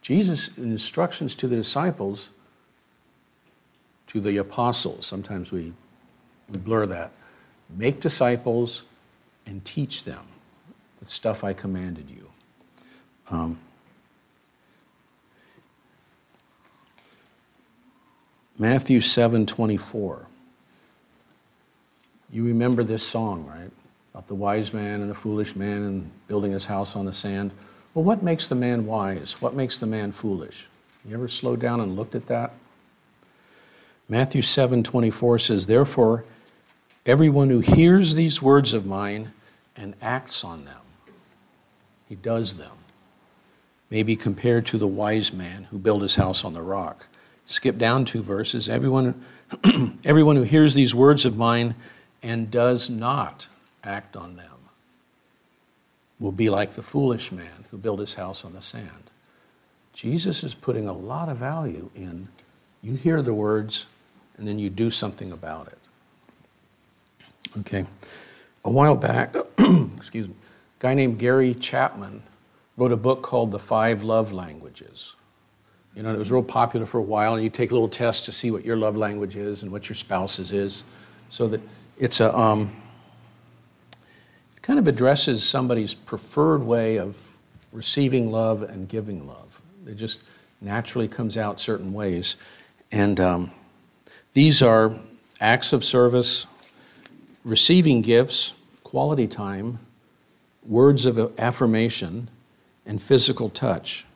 Jesus' 0.00 0.56
instructions 0.56 1.34
to 1.36 1.48
the 1.48 1.56
disciples, 1.56 2.30
to 4.06 4.20
the 4.20 4.38
apostles, 4.38 5.06
sometimes 5.06 5.52
we, 5.52 5.72
we 6.48 6.58
blur 6.58 6.86
that. 6.86 7.12
Make 7.68 8.00
disciples 8.00 8.84
and 9.44 9.62
teach 9.64 10.04
them 10.04 10.22
the 11.00 11.06
stuff 11.06 11.44
I 11.44 11.52
commanded 11.52 12.08
you. 12.10 12.30
Um, 13.28 13.58
Matthew 18.58 19.00
7 19.00 19.46
24. 19.46 20.26
You 22.32 22.44
remember 22.44 22.84
this 22.84 23.06
song, 23.06 23.46
right? 23.46 23.70
About 24.12 24.28
the 24.28 24.34
wise 24.34 24.72
man 24.72 25.00
and 25.00 25.10
the 25.10 25.14
foolish 25.14 25.56
man 25.56 25.82
and 25.82 26.10
building 26.28 26.52
his 26.52 26.64
house 26.64 26.94
on 26.94 27.04
the 27.04 27.12
sand. 27.12 27.50
Well, 27.94 28.04
what 28.04 28.22
makes 28.22 28.48
the 28.48 28.54
man 28.54 28.86
wise? 28.86 29.40
What 29.40 29.54
makes 29.54 29.78
the 29.78 29.86
man 29.86 30.12
foolish? 30.12 30.66
You 31.04 31.14
ever 31.14 31.28
slowed 31.28 31.60
down 31.60 31.80
and 31.80 31.96
looked 31.96 32.14
at 32.14 32.26
that? 32.26 32.52
Matthew 34.08 34.42
7 34.42 34.82
24 34.82 35.38
says, 35.38 35.66
Therefore, 35.66 36.24
everyone 37.06 37.50
who 37.50 37.60
hears 37.60 38.14
these 38.14 38.42
words 38.42 38.74
of 38.74 38.86
mine 38.86 39.32
and 39.76 39.94
acts 40.00 40.44
on 40.44 40.64
them, 40.64 40.82
he 42.08 42.14
does 42.14 42.54
them, 42.54 42.72
may 43.88 44.02
be 44.02 44.16
compared 44.16 44.66
to 44.66 44.78
the 44.78 44.86
wise 44.86 45.32
man 45.32 45.64
who 45.70 45.78
built 45.78 46.02
his 46.02 46.16
house 46.16 46.44
on 46.44 46.52
the 46.52 46.62
rock. 46.62 47.06
Skip 47.46 47.78
down 47.78 48.04
two 48.04 48.22
verses. 48.22 48.68
Everyone, 48.68 49.24
everyone 50.04 50.36
who 50.36 50.42
hears 50.42 50.74
these 50.74 50.94
words 50.94 51.24
of 51.24 51.36
mine 51.36 51.74
and 52.22 52.50
does 52.50 52.90
not 52.90 53.48
act 53.82 54.16
on 54.16 54.36
them 54.36 54.46
will 56.18 56.32
be 56.32 56.50
like 56.50 56.72
the 56.72 56.82
foolish 56.82 57.32
man 57.32 57.64
who 57.70 57.78
built 57.78 57.98
his 57.98 58.14
house 58.14 58.44
on 58.44 58.52
the 58.52 58.60
sand. 58.60 59.10
Jesus 59.92 60.44
is 60.44 60.54
putting 60.54 60.86
a 60.86 60.92
lot 60.92 61.28
of 61.28 61.38
value 61.38 61.90
in 61.94 62.28
you 62.82 62.94
hear 62.94 63.22
the 63.22 63.34
words 63.34 63.86
and 64.36 64.46
then 64.46 64.58
you 64.58 64.70
do 64.70 64.90
something 64.90 65.32
about 65.32 65.68
it. 65.68 65.78
Okay. 67.58 67.86
A 68.64 68.70
while 68.70 68.94
back, 68.94 69.34
excuse 69.96 70.28
me, 70.28 70.34
a 70.34 70.80
guy 70.80 70.94
named 70.94 71.18
Gary 71.18 71.54
Chapman 71.54 72.22
wrote 72.76 72.92
a 72.92 72.96
book 72.96 73.22
called 73.22 73.50
The 73.50 73.58
Five 73.58 74.02
Love 74.02 74.32
Languages. 74.32 75.16
You 75.94 76.02
know, 76.02 76.14
it 76.14 76.18
was 76.18 76.30
real 76.30 76.42
popular 76.42 76.86
for 76.86 76.98
a 76.98 77.02
while, 77.02 77.34
and 77.34 77.42
you 77.42 77.50
take 77.50 77.70
a 77.72 77.74
little 77.74 77.88
test 77.88 78.24
to 78.26 78.32
see 78.32 78.50
what 78.50 78.64
your 78.64 78.76
love 78.76 78.96
language 78.96 79.36
is 79.36 79.62
and 79.62 79.72
what 79.72 79.88
your 79.88 79.96
spouse's 79.96 80.52
is, 80.52 80.84
so 81.30 81.48
that 81.48 81.60
it's 82.00 82.18
a 82.20 82.36
um, 82.36 82.74
it 84.56 84.62
kind 84.62 84.78
of 84.78 84.88
addresses 84.88 85.46
somebody's 85.46 85.94
preferred 85.94 86.62
way 86.62 86.96
of 86.96 87.14
receiving 87.72 88.32
love 88.32 88.62
and 88.62 88.88
giving 88.88 89.26
love. 89.26 89.60
It 89.86 89.94
just 89.94 90.20
naturally 90.62 91.06
comes 91.06 91.36
out 91.36 91.60
certain 91.60 91.92
ways, 91.92 92.36
and 92.90 93.20
um, 93.20 93.50
these 94.32 94.62
are 94.62 94.98
acts 95.40 95.72
of 95.74 95.84
service, 95.84 96.46
receiving 97.44 98.00
gifts, 98.00 98.54
quality 98.82 99.26
time, 99.26 99.78
words 100.66 101.04
of 101.04 101.38
affirmation, 101.38 102.30
and 102.86 103.00
physical 103.00 103.50
touch. 103.50 104.06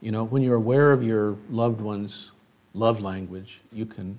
You 0.00 0.10
know, 0.10 0.24
when 0.24 0.42
you're 0.42 0.56
aware 0.56 0.90
of 0.90 1.02
your 1.02 1.36
loved 1.50 1.82
one's 1.82 2.30
love 2.72 3.00
language, 3.00 3.60
you 3.72 3.84
can 3.84 4.18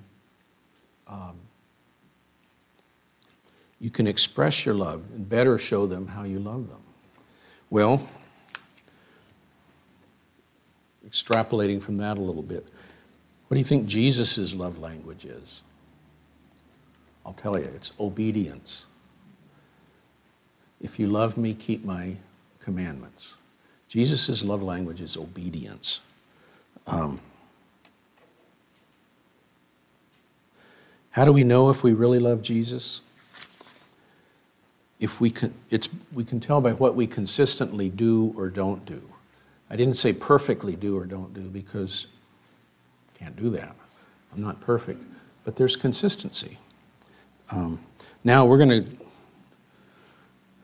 um, 1.08 1.36
you 3.80 3.90
can 3.90 4.06
express 4.06 4.64
your 4.64 4.74
love 4.74 5.02
and 5.14 5.28
better 5.28 5.58
show 5.58 5.86
them 5.86 6.06
how 6.06 6.24
you 6.24 6.38
love 6.38 6.68
them. 6.68 6.80
Well, 7.68 8.08
extrapolating 11.08 11.82
from 11.82 11.96
that 11.96 12.16
a 12.16 12.20
little 12.20 12.42
bit, 12.42 12.66
what 13.48 13.54
do 13.54 13.58
you 13.58 13.64
think 13.64 13.86
Jesus' 13.86 14.54
love 14.54 14.78
language 14.78 15.24
is? 15.24 15.62
I'll 17.24 17.32
tell 17.32 17.58
you, 17.58 17.70
it's 17.74 17.92
obedience. 18.00 18.86
If 20.80 20.98
you 20.98 21.06
love 21.06 21.36
me, 21.36 21.54
keep 21.54 21.84
my 21.84 22.16
commandments. 22.60 23.36
Jesus' 23.88 24.44
love 24.44 24.62
language 24.62 25.00
is 25.00 25.16
obedience. 25.16 26.00
Um, 26.86 27.20
how 31.10 31.24
do 31.24 31.32
we 31.32 31.44
know 31.44 31.70
if 31.70 31.82
we 31.82 31.92
really 31.92 32.18
love 32.18 32.42
Jesus? 32.42 33.00
If 34.98 35.20
we 35.20 35.30
can, 35.30 35.52
it's, 35.70 35.88
we 36.12 36.24
can 36.24 36.40
tell 36.40 36.60
by 36.60 36.72
what 36.72 36.94
we 36.94 37.06
consistently 37.06 37.88
do 37.88 38.34
or 38.36 38.48
don't 38.48 38.84
do. 38.86 39.02
I 39.68 39.76
didn't 39.76 39.94
say 39.94 40.12
perfectly 40.12 40.76
do 40.76 40.96
or 40.96 41.04
don't 41.04 41.34
do 41.34 41.42
because 41.42 42.06
I 43.14 43.18
can't 43.18 43.36
do 43.36 43.50
that. 43.50 43.74
I'm 44.32 44.42
not 44.42 44.60
perfect, 44.60 45.02
but 45.44 45.56
there's 45.56 45.76
consistency. 45.76 46.58
Um, 47.50 47.80
now 48.24 48.44
we're 48.44 48.58
going 48.58 48.84
to 48.84 49.06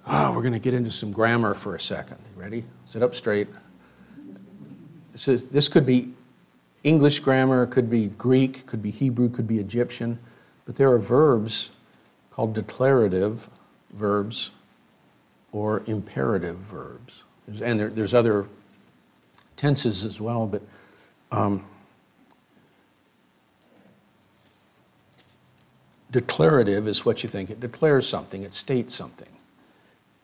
oh, 0.07 0.33
we're 0.33 0.43
going 0.43 0.53
to 0.53 0.59
get 0.59 0.75
into 0.75 0.91
some 0.91 1.13
grammar 1.13 1.55
for 1.55 1.77
a 1.77 1.81
second. 1.81 2.19
ready? 2.37 2.65
Sit 2.87 3.03
up 3.03 3.15
straight. 3.15 3.49
This, 5.13 5.29
is, 5.29 5.47
this 5.49 5.69
could 5.69 5.87
be 5.87 6.13
English 6.85 7.21
grammar, 7.21 7.67
could 7.67 7.89
be 7.91 8.07
Greek, 8.07 8.67
could 8.67 8.83
be 8.83 8.91
Hebrew, 8.91 9.29
could 9.29 9.47
be 9.47 9.59
Egyptian, 9.59 10.19
but 10.65 10.75
there 10.75 10.91
are 10.91 10.99
verbs 10.99 11.71
called 12.31 12.55
declarative 12.55 13.49
verbs 13.93 14.51
or 15.53 15.83
imperative 15.87 16.57
verbs. 16.57 17.25
And 17.63 17.79
there, 17.79 17.89
there's 17.89 18.15
other 18.15 18.47
tenses 19.57 20.05
as 20.05 20.21
well, 20.21 20.47
but 20.47 20.63
um, 21.31 21.65
declarative 26.11 26.87
is 26.87 27.05
what 27.05 27.23
you 27.23 27.29
think. 27.29 27.51
It 27.51 27.61
declares 27.61 28.09
something, 28.09 28.43
it 28.43 28.55
states 28.55 28.95
something. 28.95 29.29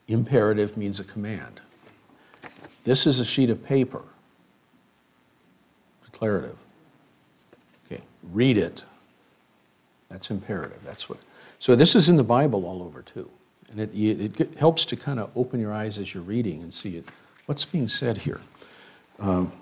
Imperative 0.07 0.77
means 0.77 1.01
a 1.01 1.05
command. 1.05 1.61
This 2.85 3.07
is 3.07 3.21
a 3.21 3.25
sheet 3.25 3.51
of 3.51 3.63
paper. 3.63 4.03
Declarative. 6.05 6.57
Okay, 7.87 8.03
read 8.33 8.57
it. 8.57 8.85
That's 10.09 10.31
imperative. 10.31 10.79
That's 10.85 11.09
what. 11.09 11.19
So 11.59 11.75
this 11.77 11.95
is 11.95 12.09
in 12.09 12.17
the 12.17 12.25
Bible 12.25 12.65
all 12.65 12.83
over 12.83 13.03
too. 13.03 13.29
And 13.71 13.81
it, 13.81 14.41
it 14.41 14.55
helps 14.55 14.85
to 14.87 14.97
kind 14.97 15.21
of 15.21 15.31
open 15.37 15.61
your 15.61 15.73
eyes 15.73 15.99
as 15.99 16.15
you're 16.15 16.23
reading 16.23 16.63
and 16.63 16.73
see 16.73 16.97
it. 16.97 17.07
What's 17.47 17.65
being 17.65 17.89
said 17.89 18.17
here? 18.17 18.41
Um, 19.19 19.53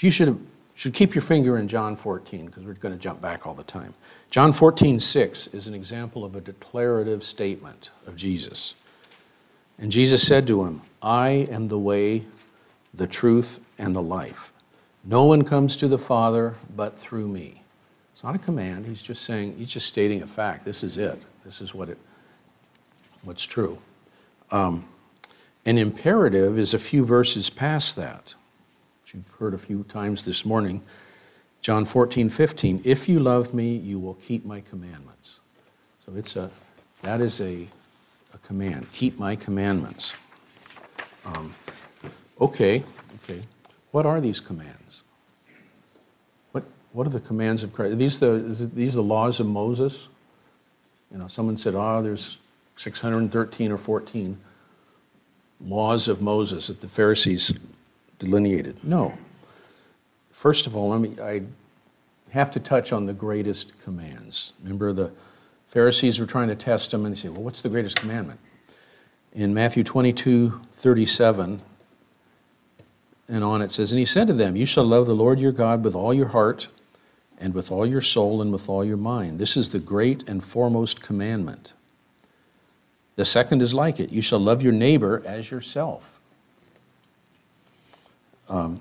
you 0.00 0.10
should, 0.10 0.44
should 0.74 0.94
keep 0.94 1.14
your 1.14 1.22
finger 1.22 1.58
in 1.58 1.68
John 1.68 1.96
14 1.96 2.46
because 2.46 2.64
we're 2.64 2.74
going 2.74 2.94
to 2.94 3.00
jump 3.00 3.20
back 3.20 3.46
all 3.46 3.54
the 3.54 3.62
time. 3.64 3.94
John 4.30 4.52
14, 4.52 4.98
6 4.98 5.48
is 5.48 5.68
an 5.68 5.74
example 5.74 6.24
of 6.24 6.34
a 6.34 6.40
declarative 6.40 7.22
statement 7.22 7.90
of 8.06 8.16
Jesus. 8.16 8.74
And 9.78 9.90
Jesus 9.90 10.26
said 10.26 10.46
to 10.46 10.64
him, 10.64 10.80
I 11.02 11.48
am 11.50 11.68
the 11.68 11.78
way, 11.78 12.24
the 12.94 13.06
truth, 13.06 13.60
and 13.78 13.94
the 13.94 14.02
life. 14.02 14.52
No 15.04 15.24
one 15.24 15.42
comes 15.42 15.76
to 15.78 15.88
the 15.88 15.98
Father 15.98 16.54
but 16.76 16.98
through 16.98 17.28
me. 17.28 17.62
It's 18.12 18.22
not 18.22 18.34
a 18.34 18.38
command. 18.38 18.86
He's 18.86 19.02
just 19.02 19.22
saying, 19.22 19.56
he's 19.58 19.70
just 19.70 19.86
stating 19.86 20.22
a 20.22 20.26
fact. 20.26 20.64
This 20.64 20.84
is 20.84 20.98
it. 20.98 21.20
This 21.44 21.60
is 21.60 21.74
what 21.74 21.88
it 21.88 21.98
what's 23.22 23.44
true. 23.44 23.78
Um, 24.50 24.86
an 25.64 25.78
imperative 25.78 26.58
is 26.58 26.74
a 26.74 26.78
few 26.78 27.04
verses 27.04 27.48
past 27.48 27.96
that, 27.96 28.34
which 29.02 29.14
you've 29.14 29.30
heard 29.38 29.54
a 29.54 29.58
few 29.58 29.84
times 29.84 30.24
this 30.24 30.44
morning. 30.44 30.82
John 31.60 31.84
14, 31.84 32.28
15. 32.28 32.82
If 32.84 33.08
you 33.08 33.20
love 33.20 33.54
me, 33.54 33.76
you 33.76 34.00
will 34.00 34.14
keep 34.14 34.44
my 34.44 34.60
commandments. 34.60 35.38
So 36.04 36.14
it's 36.16 36.34
a, 36.34 36.50
that 37.02 37.20
is 37.20 37.40
a, 37.40 37.68
a 38.34 38.38
command. 38.38 38.90
Keep 38.92 39.20
my 39.20 39.36
commandments. 39.36 40.14
Um, 41.24 41.54
okay, 42.40 42.82
okay. 43.22 43.42
What 43.92 44.06
are 44.06 44.20
these 44.20 44.40
commands? 44.40 45.04
What, 46.50 46.64
what 46.92 47.06
are 47.06 47.10
the 47.10 47.20
commands 47.20 47.62
of 47.62 47.72
Christ? 47.72 47.92
Are 47.92 47.96
these 47.96 48.18
the, 48.18 48.70
these 48.74 48.94
the 48.94 49.02
laws 49.02 49.38
of 49.38 49.46
Moses? 49.46 50.08
You 51.12 51.18
know, 51.18 51.28
someone 51.28 51.56
said, 51.56 51.76
oh, 51.76 52.02
there's 52.02 52.38
613 52.82 53.70
or 53.70 53.78
14 53.78 54.38
laws 55.64 56.08
of 56.08 56.20
Moses 56.20 56.66
that 56.66 56.80
the 56.80 56.88
Pharisees 56.88 57.52
delineated. 58.18 58.82
No. 58.82 59.14
First 60.32 60.66
of 60.66 60.74
all, 60.74 60.88
let 60.90 61.00
me, 61.00 61.16
I 61.22 61.42
have 62.30 62.50
to 62.50 62.60
touch 62.60 62.92
on 62.92 63.06
the 63.06 63.12
greatest 63.12 63.80
commands. 63.80 64.52
Remember, 64.62 64.92
the 64.92 65.12
Pharisees 65.68 66.18
were 66.18 66.26
trying 66.26 66.48
to 66.48 66.56
test 66.56 66.92
him, 66.92 67.04
and 67.04 67.14
they 67.14 67.18
say, 67.18 67.28
Well, 67.28 67.42
what's 67.42 67.62
the 67.62 67.68
greatest 67.68 67.96
commandment? 67.96 68.40
In 69.32 69.54
Matthew 69.54 69.84
22 69.84 70.60
37 70.74 71.60
and 73.28 73.44
on, 73.44 73.62
it 73.62 73.70
says, 73.70 73.92
And 73.92 73.98
he 74.00 74.04
said 74.04 74.26
to 74.26 74.34
them, 74.34 74.56
You 74.56 74.66
shall 74.66 74.84
love 74.84 75.06
the 75.06 75.14
Lord 75.14 75.38
your 75.38 75.52
God 75.52 75.84
with 75.84 75.94
all 75.94 76.12
your 76.12 76.28
heart, 76.28 76.68
and 77.38 77.54
with 77.54 77.70
all 77.70 77.86
your 77.86 78.02
soul, 78.02 78.42
and 78.42 78.52
with 78.52 78.68
all 78.68 78.84
your 78.84 78.96
mind. 78.96 79.38
This 79.38 79.56
is 79.56 79.68
the 79.68 79.78
great 79.78 80.28
and 80.28 80.42
foremost 80.42 81.00
commandment. 81.00 81.72
The 83.16 83.24
second 83.24 83.62
is 83.62 83.74
like 83.74 84.00
it 84.00 84.10
you 84.10 84.22
shall 84.22 84.38
love 84.38 84.62
your 84.62 84.72
neighbor 84.72 85.22
as 85.26 85.50
yourself. 85.50 86.20
Um, 88.48 88.80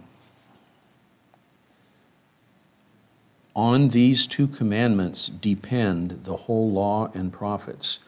on 3.56 3.90
these 3.90 4.28
two 4.28 4.48
commandments 4.48 5.28
depend 5.28 6.24
the 6.24 6.36
whole 6.36 6.72
law 6.72 7.12
and 7.14 7.32
prophets. 7.32 8.00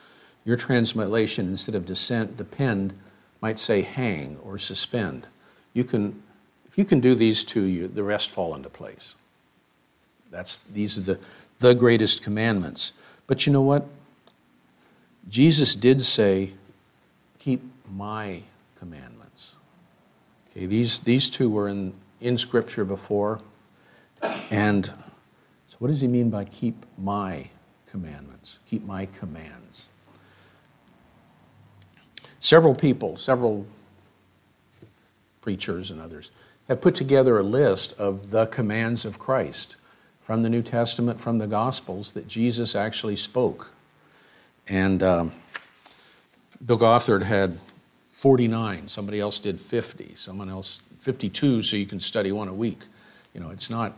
Your 0.46 0.58
translation, 0.58 1.48
instead 1.48 1.76
of 1.76 1.86
descent, 1.86 2.38
depend, 2.38 2.94
might 3.42 3.60
say 3.60 3.82
hang 3.82 4.38
or 4.44 4.58
suspend. 4.58 5.28
You 5.74 5.84
can, 5.84 6.22
if 6.68 6.78
you 6.78 6.86
can 6.86 7.00
do 7.00 7.16
these 7.16 7.44
two, 7.44 7.64
you, 7.64 7.88
the 7.88 8.04
rest 8.04 8.30
fall 8.30 8.56
into 8.56 8.70
place. 8.70 9.16
That's, 10.32 10.60
these 10.60 10.98
are 10.98 11.02
the, 11.02 11.20
the 11.60 11.76
greatest 11.76 12.24
commandments. 12.24 12.94
But 13.28 13.46
you 13.46 13.54
know 13.54 13.62
what? 13.62 13.86
Jesus 15.30 15.76
did 15.76 16.02
say, 16.02 16.52
keep 17.40 17.62
my 17.92 18.42
commandments. 18.80 19.52
Okay, 20.52 20.66
these, 20.66 21.00
these 21.02 21.30
two 21.30 21.50
were 21.50 21.68
in, 21.68 21.94
in 22.22 22.38
Scripture 22.38 22.86
before. 22.86 23.42
And 24.52 24.86
so, 24.86 25.76
what 25.80 25.90
does 25.90 26.02
he 26.02 26.08
mean 26.08 26.30
by 26.30 26.46
keep 26.46 26.86
my 26.98 27.48
commandments? 27.90 28.60
Keep 28.66 28.86
my 28.86 29.06
commands. 29.08 29.90
Several 32.40 32.76
people, 32.76 33.18
several 33.18 33.66
preachers 35.42 35.92
and 35.92 36.00
others, 36.00 36.32
have 36.68 36.82
put 36.82 36.96
together 36.96 37.38
a 37.38 37.44
list 37.44 37.94
of 37.94 38.32
the 38.32 38.46
commands 38.48 39.06
of 39.06 39.20
Christ 39.20 39.76
from 40.22 40.42
the 40.42 40.50
New 40.50 40.62
Testament, 40.62 41.20
from 41.20 41.38
the 41.38 41.48
Gospels, 41.48 42.14
that 42.14 42.28
Jesus 42.28 42.76
actually 42.76 43.16
spoke. 43.16 43.72
And 44.68 45.04
um, 45.04 45.32
Bill 46.66 46.78
Gothard 46.78 47.24
had 47.24 47.58
49, 48.12 48.88
somebody 48.88 49.20
else 49.20 49.40
did 49.40 49.60
50, 49.60 50.14
someone 50.16 50.50
else 50.50 50.82
52, 51.02 51.64
so 51.64 51.76
you 51.76 51.86
can 51.86 52.00
study 52.00 52.32
one 52.32 52.48
a 52.48 52.54
week. 52.54 52.80
You 53.34 53.42
know, 53.42 53.50
it's 53.50 53.70
not. 53.70 53.94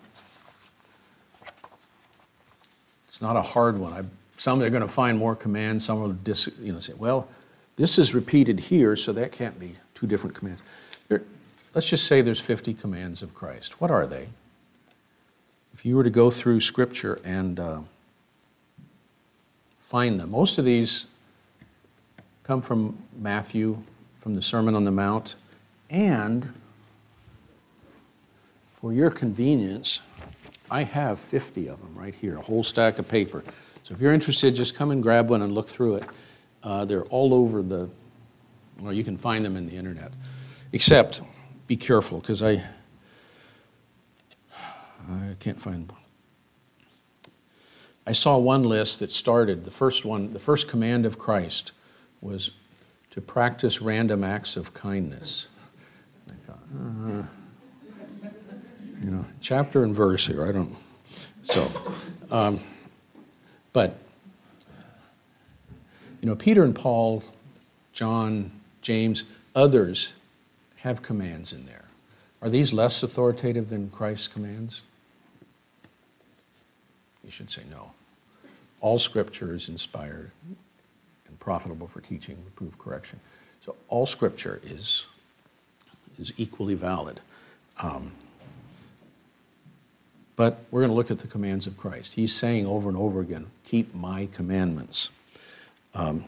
It's 3.08 3.22
not 3.22 3.36
a 3.38 3.42
hard 3.42 3.78
one. 3.78 3.94
I, 3.94 4.04
some 4.36 4.62
are 4.62 4.70
going 4.70 4.82
to 4.82 4.90
find 4.90 5.18
more 5.18 5.36
commands. 5.36 5.86
Some 5.86 6.02
will 6.02 6.12
dis, 6.12 6.50
you 6.60 6.74
know, 6.74 6.80
say, 6.80 6.94
well, 6.98 7.30
this 7.78 7.98
is 7.98 8.14
repeated 8.14 8.60
here, 8.60 8.96
so 8.96 9.14
that 9.14 9.32
can't 9.32 9.58
be 9.58 9.76
two 9.94 10.08
different 10.08 10.36
commands. 10.36 10.64
There, 11.08 11.22
let's 11.74 11.88
just 11.88 12.08
say 12.08 12.22
there's 12.22 12.42
50 12.42 12.74
commands 12.74 13.24
of 13.24 13.34
Christ. 13.34 13.80
What 13.80 13.92
are 13.92 14.06
they? 14.06 14.28
If 15.74 15.86
you 15.86 15.96
were 15.96 16.04
to 16.04 16.10
go 16.10 16.30
through 16.30 16.60
Scripture 16.60 17.20
and 17.24 17.60
uh, 17.60 17.80
find 19.86 20.20
them, 20.20 20.32
most 20.32 20.58
of 20.58 20.66
these 20.66 21.06
come 22.42 22.60
from 22.60 22.98
Matthew, 23.20 23.78
from 24.20 24.34
the 24.34 24.42
Sermon 24.42 24.74
on 24.74 24.84
the 24.84 24.92
Mount, 24.92 25.36
and 25.92 26.52
for 28.68 28.92
your 28.92 29.12
convenience, 29.12 30.02
I 30.72 30.82
have 30.82 31.20
50 31.20 31.68
of 31.68 31.80
them 31.80 31.94
right 31.96 32.16
here, 32.16 32.38
a 32.38 32.42
whole 32.42 32.64
stack 32.64 32.98
of 32.98 33.08
paper. 33.08 33.44
So 33.84 33.94
if 33.94 34.02
you're 34.02 34.14
interested, 34.14 34.56
just 34.56 34.74
come 34.74 34.90
and 34.90 35.04
grab 35.04 35.30
one 35.30 35.44
and 35.44 35.54
look 35.54 35.70
through 35.70 35.98
it. 35.98 36.04
Uh, 36.64 36.84
they're 36.86 37.06
all 37.06 37.32
over 37.32 37.62
the, 37.62 37.88
well, 38.80 38.92
you 38.92 39.04
can 39.04 39.20
find 39.20 39.46
them 39.46 39.56
in 39.56 39.68
the 39.68 39.76
internet. 39.76 40.12
Except, 40.74 41.22
be 41.68 41.78
careful, 41.78 42.20
because 42.22 42.42
I, 42.42 42.64
I 44.52 45.36
can't 45.40 45.62
find. 45.62 45.92
I 48.08 48.12
saw 48.12 48.38
one 48.38 48.64
list 48.64 49.00
that 49.00 49.12
started, 49.12 49.66
the 49.66 49.72
first 49.72 50.06
one, 50.06 50.32
the 50.32 50.40
first 50.40 50.68
command 50.68 51.06
of 51.06 51.18
Christ 51.18 51.72
was 52.22 52.52
to 53.12 53.22
practice 53.22 53.82
random 53.82 54.24
acts 54.24 54.58
of 54.58 54.74
kindness. 54.74 55.48
I 56.30 56.34
thought, 56.46 56.60
uh, 56.78 57.24
you 59.04 59.12
know, 59.12 59.26
chapter 59.42 59.84
and 59.84 59.96
verse 59.96 60.28
here, 60.28 60.48
I 60.48 60.52
don't, 60.52 60.76
so, 61.44 61.72
um, 62.30 62.60
but 63.74 63.98
you 66.22 66.30
know, 66.30 66.36
Peter 66.36 66.64
and 66.64 66.76
Paul, 66.76 67.24
John, 67.94 68.52
James, 68.82 69.24
others 69.56 70.14
have 70.78 71.02
commands 71.02 71.54
in 71.54 71.66
there. 71.66 71.86
Are 72.42 72.50
these 72.50 72.74
less 72.74 73.02
authoritative 73.02 73.70
than 73.70 73.90
Christ's 73.90 74.28
commands? 74.28 74.82
You 77.24 77.32
should 77.32 77.50
say 77.50 77.64
no. 77.72 77.95
All 78.86 79.00
scripture 79.00 79.56
is 79.56 79.68
inspired 79.68 80.30
and 81.28 81.40
profitable 81.40 81.88
for 81.88 82.02
teaching, 82.02 82.38
reproof, 82.46 82.78
correction. 82.78 83.20
So 83.62 83.76
all 83.88 84.06
scripture 84.06 84.62
is, 84.64 85.08
is 86.20 86.32
equally 86.38 86.76
valid. 86.76 87.20
Um, 87.82 88.12
but 90.36 90.60
we're 90.70 90.82
going 90.82 90.92
to 90.92 90.96
look 90.96 91.10
at 91.10 91.18
the 91.18 91.26
commands 91.26 91.66
of 91.66 91.78
Christ. 91.78 92.14
He's 92.14 92.32
saying 92.32 92.68
over 92.68 92.88
and 92.88 92.96
over 92.96 93.22
again, 93.22 93.48
keep 93.64 93.96
my 93.96 94.28
commandments. 94.32 95.10
Um, 95.96 96.26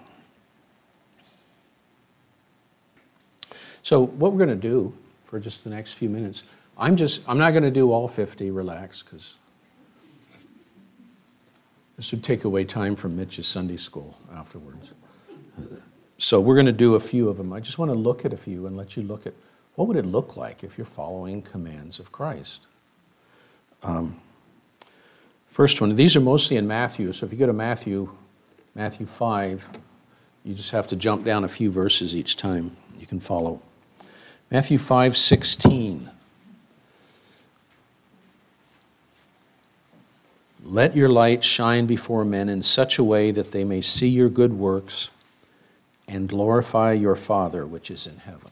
so 3.83 4.03
what 4.03 4.31
we're 4.31 4.43
going 4.43 4.59
to 4.59 4.67
do 4.67 4.95
for 5.25 5.39
just 5.39 5.63
the 5.63 5.69
next 5.69 5.93
few 5.93 6.09
minutes, 6.09 6.41
I'm 6.75 6.95
just 6.95 7.21
I'm 7.27 7.37
not 7.37 7.51
going 7.51 7.65
to 7.65 7.69
do 7.69 7.91
all 7.91 8.07
50. 8.07 8.49
Relax, 8.49 9.03
because 9.03 9.35
this 11.97 12.11
would 12.11 12.23
take 12.23 12.45
away 12.45 12.63
time 12.63 12.95
from 12.95 13.17
Mitch's 13.17 13.47
Sunday 13.47 13.77
school 13.77 14.17
afterwards. 14.33 14.93
So 16.19 16.39
we're 16.39 16.55
going 16.55 16.67
to 16.67 16.71
do 16.71 16.95
a 16.95 16.99
few 16.99 17.27
of 17.27 17.37
them. 17.37 17.51
I 17.51 17.59
just 17.59 17.77
want 17.77 17.91
to 17.91 17.97
look 17.97 18.23
at 18.23 18.33
a 18.33 18.37
few 18.37 18.67
and 18.67 18.77
let 18.77 18.95
you 18.95 19.03
look 19.03 19.27
at 19.27 19.33
what 19.75 19.87
would 19.87 19.97
it 19.97 20.05
look 20.05 20.37
like 20.37 20.63
if 20.63 20.77
you're 20.77 20.85
following 20.85 21.41
commands 21.41 21.99
of 21.99 22.11
Christ. 22.11 22.67
Um, 23.83 24.19
first 25.47 25.81
one. 25.81 25.95
These 25.95 26.15
are 26.15 26.21
mostly 26.21 26.57
in 26.57 26.67
Matthew. 26.67 27.11
So 27.13 27.25
if 27.25 27.31
you 27.31 27.37
go 27.37 27.45
to 27.45 27.53
Matthew 27.53 28.09
Matthew 28.77 29.07
5. 29.07 29.67
You 30.43 30.53
just 30.53 30.69
have 30.69 30.85
to 30.89 30.95
jump 30.95 31.25
down 31.25 31.43
a 31.43 31.47
few 31.47 31.71
verses 31.71 32.15
each 32.15 32.37
time. 32.37 32.77
You 32.99 33.07
can 33.07 33.19
follow. 33.19 33.59
Matthew 34.51 34.77
5 34.77 35.17
16. 35.17 36.11
Let 40.69 40.97
your 40.97 41.07
light 41.07 41.45
shine 41.45 41.85
before 41.85 42.25
men 42.25 42.49
in 42.49 42.61
such 42.61 42.99
a 42.99 43.03
way 43.03 43.31
that 43.31 43.53
they 43.53 43.63
may 43.63 43.79
see 43.79 44.09
your 44.09 44.27
good 44.27 44.51
works 44.51 45.09
and 46.09 46.27
glorify 46.27 46.91
your 46.91 47.15
Father 47.15 47.65
which 47.65 47.89
is 47.89 48.05
in 48.05 48.17
heaven. 48.17 48.51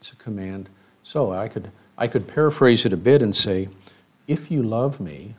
It's 0.00 0.12
a 0.12 0.16
command. 0.16 0.70
So 1.02 1.30
I 1.30 1.48
could, 1.48 1.70
I 1.98 2.08
could 2.08 2.26
paraphrase 2.26 2.86
it 2.86 2.92
a 2.92 2.96
bit 2.96 3.20
and 3.20 3.36
say, 3.36 3.68
If 4.26 4.50
you 4.50 4.62
love 4.62 4.98
me, 4.98 5.34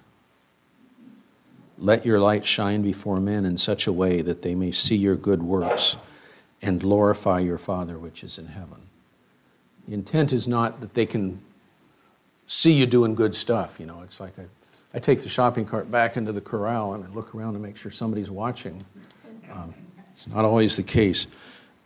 let 1.79 2.05
your 2.05 2.19
light 2.19 2.45
shine 2.45 2.83
before 2.83 3.19
men 3.19 3.43
in 3.43 3.57
such 3.57 3.87
a 3.87 3.91
way 3.91 4.21
that 4.21 4.43
they 4.43 4.53
may 4.53 4.71
see 4.71 4.95
your 4.95 5.15
good 5.15 5.41
works 5.41 5.97
and 6.61 6.79
glorify 6.79 7.39
your 7.39 7.57
Father 7.57 7.97
which 7.97 8.23
is 8.23 8.37
in 8.37 8.45
heaven. 8.45 8.83
The 9.87 9.95
intent 9.95 10.31
is 10.31 10.47
not 10.47 10.79
that 10.81 10.93
they 10.93 11.07
can 11.07 11.41
see 12.45 12.73
you 12.73 12.85
doing 12.85 13.15
good 13.15 13.33
stuff. 13.33 13.79
You 13.79 13.87
know, 13.87 14.01
it's 14.03 14.19
like 14.19 14.37
I, 14.37 14.43
I 14.93 14.99
take 14.99 15.21
the 15.21 15.29
shopping 15.29 15.65
cart 15.65 15.89
back 15.89 16.17
into 16.17 16.31
the 16.31 16.41
corral 16.41 16.93
and 16.93 17.03
I 17.03 17.07
look 17.09 17.33
around 17.33 17.53
to 17.53 17.59
make 17.59 17.77
sure 17.77 17.91
somebody's 17.91 18.29
watching. 18.29 18.83
Um, 19.51 19.73
it's 20.11 20.27
not 20.27 20.45
always 20.45 20.75
the 20.75 20.83
case. 20.83 21.25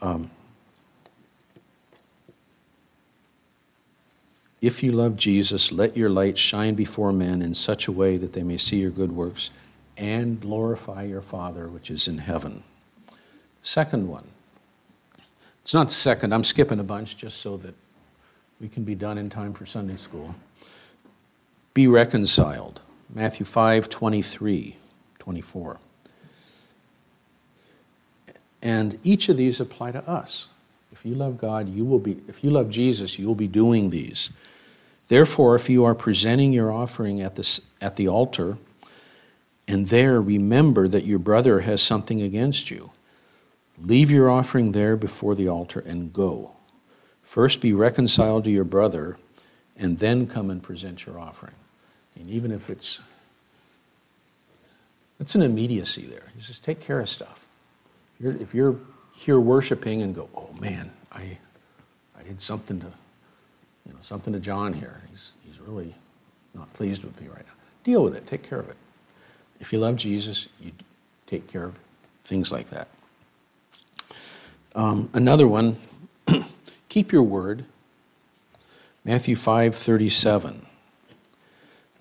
Um, 0.02 0.30
if 4.62 4.84
you 4.84 4.92
love 4.92 5.16
Jesus, 5.16 5.72
let 5.72 5.96
your 5.96 6.10
light 6.10 6.38
shine 6.38 6.76
before 6.76 7.14
men 7.14 7.42
in 7.42 7.54
such 7.54 7.88
a 7.88 7.92
way 7.92 8.18
that 8.18 8.34
they 8.34 8.44
may 8.44 8.58
see 8.58 8.78
your 8.78 8.92
good 8.92 9.12
works 9.12 9.52
and 9.96 10.42
glorify 10.42 11.04
your 11.04 11.22
Father 11.22 11.70
which 11.70 11.90
is 11.90 12.08
in 12.08 12.18
heaven. 12.18 12.64
Second 13.62 14.08
one. 14.08 14.26
It's 15.64 15.74
not 15.74 15.88
the 15.88 15.94
second, 15.94 16.34
I'm 16.34 16.44
skipping 16.44 16.80
a 16.80 16.84
bunch 16.84 17.16
just 17.16 17.42
so 17.42 17.58
that 17.58 17.76
we 18.60 18.68
can 18.68 18.84
be 18.84 18.96
done 18.96 19.18
in 19.18 19.30
time 19.30 19.54
for 19.54 19.66
Sunday 19.66 19.96
school. 19.96 20.36
Be 21.74 21.88
reconciled. 21.88 22.82
Matthew 23.14 23.46
5 23.46 23.90
23, 23.90 24.76
24. 25.20 25.80
And 28.62 29.00
each 29.04 29.30
of 29.30 29.38
these 29.38 29.60
apply 29.60 29.92
to 29.92 30.08
us. 30.10 30.48
If 30.92 31.06
you 31.06 31.14
love 31.14 31.38
God, 31.38 31.70
you 31.70 31.86
will 31.86 32.00
be, 32.00 32.20
if 32.28 32.44
you 32.44 32.50
love 32.50 32.70
Jesus, 32.70 33.20
you 33.20 33.28
will 33.28 33.36
be 33.36 33.48
doing 33.48 33.92
these. 33.92 34.32
Therefore, 35.08 35.56
if 35.56 35.70
you 35.70 35.86
are 35.86 35.96
presenting 35.96 36.52
your 36.52 36.72
offering 36.72 37.22
at 37.22 37.36
the, 37.36 37.62
at 37.80 37.96
the 37.96 38.08
altar, 38.08 38.58
and 39.68 39.88
there 39.90 40.22
remember 40.22 40.88
that 40.88 41.06
your 41.06 41.20
brother 41.20 41.62
has 41.62 41.82
something 41.82 42.22
against 42.22 42.72
you. 42.72 42.92
Leave 43.80 44.10
your 44.10 44.30
offering 44.30 44.72
there 44.72 44.96
before 44.96 45.36
the 45.36 45.48
altar 45.48 45.80
and 45.80 46.12
go. 46.12 46.52
First 47.22 47.62
be 47.62 47.74
reconciled 47.74 48.46
to 48.46 48.50
your 48.50 48.64
brother, 48.64 49.18
and 49.76 50.00
then 50.00 50.26
come 50.26 50.50
and 50.50 50.64
present 50.64 51.06
your 51.06 51.20
offering. 51.20 51.54
And 52.20 52.30
even 52.30 52.52
if 52.52 52.70
it's 52.70 53.00
it's 55.20 55.36
an 55.36 55.42
immediacy 55.42 56.06
there. 56.06 56.24
You 56.36 56.42
just 56.42 56.64
take 56.64 56.80
care 56.80 57.00
of 57.00 57.10
stuff. 57.10 57.46
You're, 58.20 58.36
if 58.38 58.54
you're 58.54 58.76
here 59.16 59.40
worshiping 59.40 60.02
and 60.02 60.14
go, 60.14 60.30
oh 60.36 60.50
man, 60.60 60.92
I, 61.12 61.38
I 62.18 62.24
did 62.24 62.42
something 62.42 62.80
to, 62.80 62.86
you 63.86 63.94
know, 63.94 64.00
something 64.02 64.34
to 64.34 64.40
John 64.40 64.74
here. 64.74 65.02
He's, 65.10 65.34
he's 65.44 65.60
really 65.60 65.96
not 66.54 66.72
pleased 66.74 67.04
with 67.04 67.20
me 67.20 67.28
right 67.28 67.46
now. 67.46 67.54
Deal 67.84 68.04
with 68.04 68.16
it. 68.16 68.28
Take 68.28 68.44
care 68.44 68.60
of 68.60 68.70
it. 68.70 68.78
If 69.60 69.74
you 69.74 69.80
love 69.80 69.96
Jesus, 69.96 70.48
you 70.60 70.72
take 71.26 71.48
care 71.48 71.64
of 71.64 71.76
things 72.24 72.52
like 72.52 72.70
that. 72.70 72.88
Um, 74.76 75.10
another 75.14 75.48
one, 75.48 75.78
keep 76.90 77.12
your 77.12 77.24
word. 77.24 77.66
Matthew 79.04 79.36
5 79.36 79.74
37. 79.74 80.67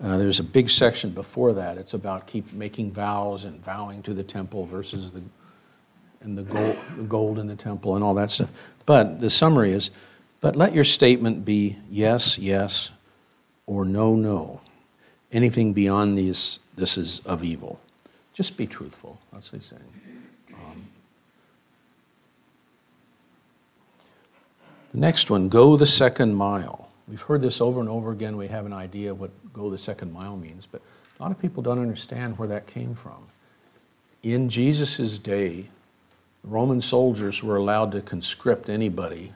Uh, 0.03 0.17
there's 0.17 0.39
a 0.39 0.43
big 0.43 0.69
section 0.69 1.09
before 1.09 1.53
that. 1.53 1.77
It's 1.77 1.93
about 1.93 2.27
keep 2.27 2.53
making 2.53 2.91
vows 2.91 3.45
and 3.45 3.63
vowing 3.63 4.03
to 4.03 4.13
the 4.13 4.23
temple 4.23 4.65
versus 4.65 5.11
the 5.11 5.21
and 6.21 6.37
the 6.37 6.43
gold, 6.43 6.77
the 6.97 7.03
gold 7.03 7.39
in 7.39 7.47
the 7.47 7.55
temple 7.55 7.95
and 7.95 8.03
all 8.03 8.13
that 8.15 8.31
stuff. 8.31 8.49
But 8.85 9.21
the 9.21 9.29
summary 9.29 9.71
is, 9.71 9.91
but 10.41 10.55
let 10.55 10.73
your 10.73 10.83
statement 10.83 11.45
be 11.45 11.77
yes, 11.89 12.37
yes, 12.37 12.91
or 13.65 13.85
no, 13.85 14.15
no. 14.15 14.61
Anything 15.31 15.73
beyond 15.73 16.17
these, 16.17 16.59
this 16.75 16.97
is 16.97 17.21
of 17.21 17.43
evil. 17.43 17.79
Just 18.33 18.55
be 18.55 18.67
truthful. 18.67 19.19
That's 19.33 19.51
what 19.51 19.61
he's 19.61 19.69
saying. 19.69 19.81
Um, 20.53 20.87
the 24.91 24.99
next 24.99 25.29
one, 25.29 25.49
go 25.49 25.75
the 25.75 25.85
second 25.85 26.35
mile. 26.35 26.89
We've 27.07 27.21
heard 27.21 27.41
this 27.41 27.61
over 27.61 27.79
and 27.79 27.89
over 27.89 28.11
again. 28.11 28.37
We 28.37 28.47
have 28.47 28.65
an 28.65 28.73
idea 28.73 29.13
what 29.13 29.31
go 29.57 29.69
the 29.69 29.77
second 29.77 30.13
mile 30.13 30.37
means, 30.37 30.67
but 30.71 30.81
a 31.19 31.23
lot 31.23 31.31
of 31.31 31.39
people 31.39 31.63
don't 31.63 31.79
understand 31.79 32.37
where 32.37 32.47
that 32.47 32.67
came 32.67 32.93
from. 32.93 33.27
In 34.23 34.49
Jesus' 34.49 35.17
day, 35.17 35.65
Roman 36.43 36.81
soldiers 36.81 37.43
were 37.43 37.57
allowed 37.57 37.91
to 37.93 38.01
conscript 38.01 38.69
anybody 38.69 39.33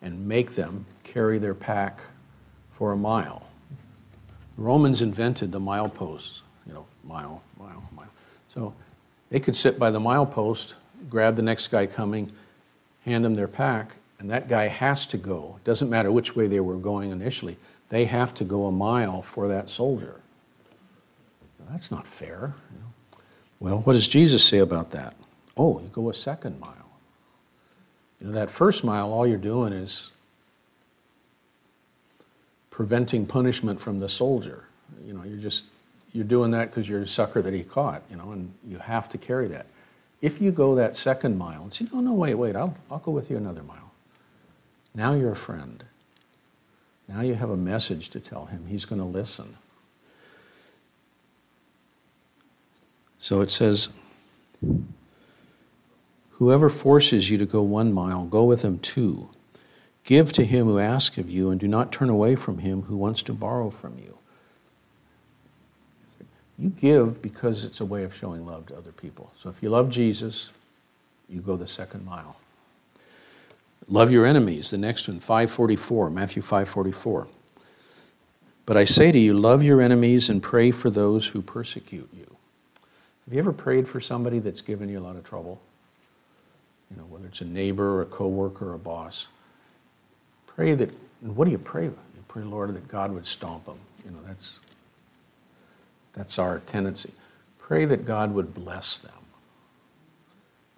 and 0.00 0.26
make 0.26 0.52
them 0.52 0.86
carry 1.02 1.38
their 1.38 1.54
pack 1.54 2.00
for 2.72 2.92
a 2.92 2.96
mile. 2.96 3.46
The 4.56 4.62
Romans 4.62 5.02
invented 5.02 5.50
the 5.50 5.60
milepost, 5.60 6.42
you 6.66 6.72
know, 6.72 6.86
mile, 7.02 7.42
mile, 7.58 7.82
mile. 7.96 8.10
So 8.48 8.74
they 9.30 9.40
could 9.40 9.56
sit 9.56 9.78
by 9.78 9.90
the 9.90 10.00
milepost, 10.00 10.74
grab 11.10 11.36
the 11.36 11.42
next 11.42 11.68
guy 11.68 11.86
coming, 11.86 12.30
hand 13.04 13.24
them 13.24 13.34
their 13.34 13.48
pack, 13.48 13.96
and 14.18 14.30
that 14.30 14.48
guy 14.48 14.68
has 14.68 15.06
to 15.06 15.16
go. 15.16 15.56
It 15.58 15.64
doesn't 15.64 15.90
matter 15.90 16.12
which 16.12 16.36
way 16.36 16.46
they 16.46 16.60
were 16.60 16.76
going 16.76 17.10
initially, 17.10 17.56
they 17.94 18.06
have 18.06 18.34
to 18.34 18.44
go 18.44 18.66
a 18.66 18.72
mile 18.72 19.22
for 19.22 19.46
that 19.48 19.70
soldier. 19.70 20.20
That's 21.70 21.90
not 21.90 22.06
fair. 22.06 22.54
Well, 23.60 23.78
what 23.78 23.92
does 23.92 24.08
Jesus 24.08 24.44
say 24.44 24.58
about 24.58 24.90
that? 24.90 25.14
Oh, 25.56 25.80
you 25.80 25.88
go 25.92 26.10
a 26.10 26.14
second 26.14 26.58
mile. 26.58 26.72
You 28.20 28.26
know, 28.26 28.32
that 28.32 28.50
first 28.50 28.84
mile, 28.84 29.12
all 29.12 29.26
you're 29.26 29.38
doing 29.38 29.72
is 29.72 30.10
preventing 32.70 33.26
punishment 33.26 33.80
from 33.80 34.00
the 34.00 34.08
soldier. 34.08 34.64
You 35.06 35.14
know, 35.14 35.22
you're 35.22 35.38
just 35.38 35.64
you're 36.12 36.24
doing 36.24 36.50
that 36.50 36.70
because 36.70 36.88
you're 36.88 37.02
a 37.02 37.06
sucker 37.06 37.42
that 37.42 37.54
he 37.54 37.62
caught, 37.62 38.02
you 38.10 38.16
know, 38.16 38.32
and 38.32 38.52
you 38.66 38.78
have 38.78 39.08
to 39.10 39.18
carry 39.18 39.48
that. 39.48 39.66
If 40.20 40.40
you 40.40 40.52
go 40.52 40.74
that 40.76 40.96
second 40.96 41.36
mile 41.36 41.62
and 41.62 41.74
say, 41.74 41.86
no, 41.92 42.00
no, 42.00 42.12
wait, 42.12 42.34
wait, 42.34 42.56
I'll, 42.56 42.76
I'll 42.90 42.98
go 42.98 43.10
with 43.10 43.30
you 43.30 43.36
another 43.36 43.62
mile. 43.62 43.92
Now 44.94 45.14
you're 45.14 45.32
a 45.32 45.36
friend. 45.36 45.84
Now 47.08 47.20
you 47.20 47.34
have 47.34 47.50
a 47.50 47.56
message 47.56 48.08
to 48.10 48.20
tell 48.20 48.46
him. 48.46 48.66
He's 48.66 48.84
going 48.84 49.00
to 49.00 49.06
listen. 49.06 49.56
So 53.18 53.40
it 53.40 53.50
says, 53.50 53.88
Whoever 56.32 56.68
forces 56.68 57.30
you 57.30 57.38
to 57.38 57.46
go 57.46 57.62
one 57.62 57.92
mile, 57.92 58.24
go 58.24 58.44
with 58.44 58.62
him 58.62 58.78
two. 58.78 59.30
Give 60.04 60.32
to 60.34 60.44
him 60.44 60.66
who 60.66 60.78
asks 60.78 61.16
of 61.16 61.30
you, 61.30 61.50
and 61.50 61.58
do 61.58 61.68
not 61.68 61.92
turn 61.92 62.10
away 62.10 62.36
from 62.36 62.58
him 62.58 62.82
who 62.82 62.96
wants 62.96 63.22
to 63.22 63.32
borrow 63.32 63.70
from 63.70 63.98
you. 63.98 64.18
You 66.58 66.68
give 66.68 67.20
because 67.20 67.64
it's 67.64 67.80
a 67.80 67.84
way 67.84 68.04
of 68.04 68.14
showing 68.14 68.46
love 68.46 68.66
to 68.66 68.76
other 68.76 68.92
people. 68.92 69.32
So 69.40 69.48
if 69.48 69.62
you 69.62 69.70
love 69.70 69.90
Jesus, 69.90 70.50
you 71.28 71.40
go 71.40 71.56
the 71.56 71.66
second 71.66 72.04
mile. 72.04 72.36
Love 73.88 74.10
your 74.10 74.24
enemies, 74.24 74.70
the 74.70 74.78
next 74.78 75.08
one, 75.08 75.20
544, 75.20 76.10
Matthew 76.10 76.42
544. 76.42 77.28
But 78.66 78.76
I 78.76 78.84
say 78.84 79.12
to 79.12 79.18
you, 79.18 79.34
love 79.34 79.62
your 79.62 79.82
enemies 79.82 80.30
and 80.30 80.42
pray 80.42 80.70
for 80.70 80.88
those 80.88 81.26
who 81.28 81.42
persecute 81.42 82.08
you. 82.14 82.36
Have 83.24 83.34
you 83.34 83.38
ever 83.38 83.52
prayed 83.52 83.88
for 83.88 84.00
somebody 84.00 84.38
that's 84.38 84.62
given 84.62 84.88
you 84.88 84.98
a 84.98 85.02
lot 85.02 85.16
of 85.16 85.24
trouble? 85.24 85.60
You 86.90 86.96
know, 86.96 87.04
whether 87.04 87.26
it's 87.26 87.42
a 87.42 87.46
neighbor 87.46 87.96
or 87.96 88.02
a 88.02 88.06
coworker 88.06 88.70
or 88.70 88.74
a 88.74 88.78
boss. 88.78 89.28
Pray 90.46 90.74
that, 90.74 90.90
what 91.20 91.44
do 91.44 91.50
you 91.50 91.58
pray? 91.58 91.84
You 91.84 91.94
pray, 92.28 92.42
Lord, 92.42 92.74
that 92.74 92.88
God 92.88 93.12
would 93.12 93.26
stomp 93.26 93.66
them. 93.66 93.78
You 94.04 94.12
know, 94.12 94.18
that's, 94.26 94.60
that's 96.12 96.38
our 96.38 96.60
tendency. 96.60 97.12
Pray 97.58 97.84
that 97.86 98.04
God 98.04 98.32
would 98.32 98.54
bless 98.54 98.98
them. 98.98 99.12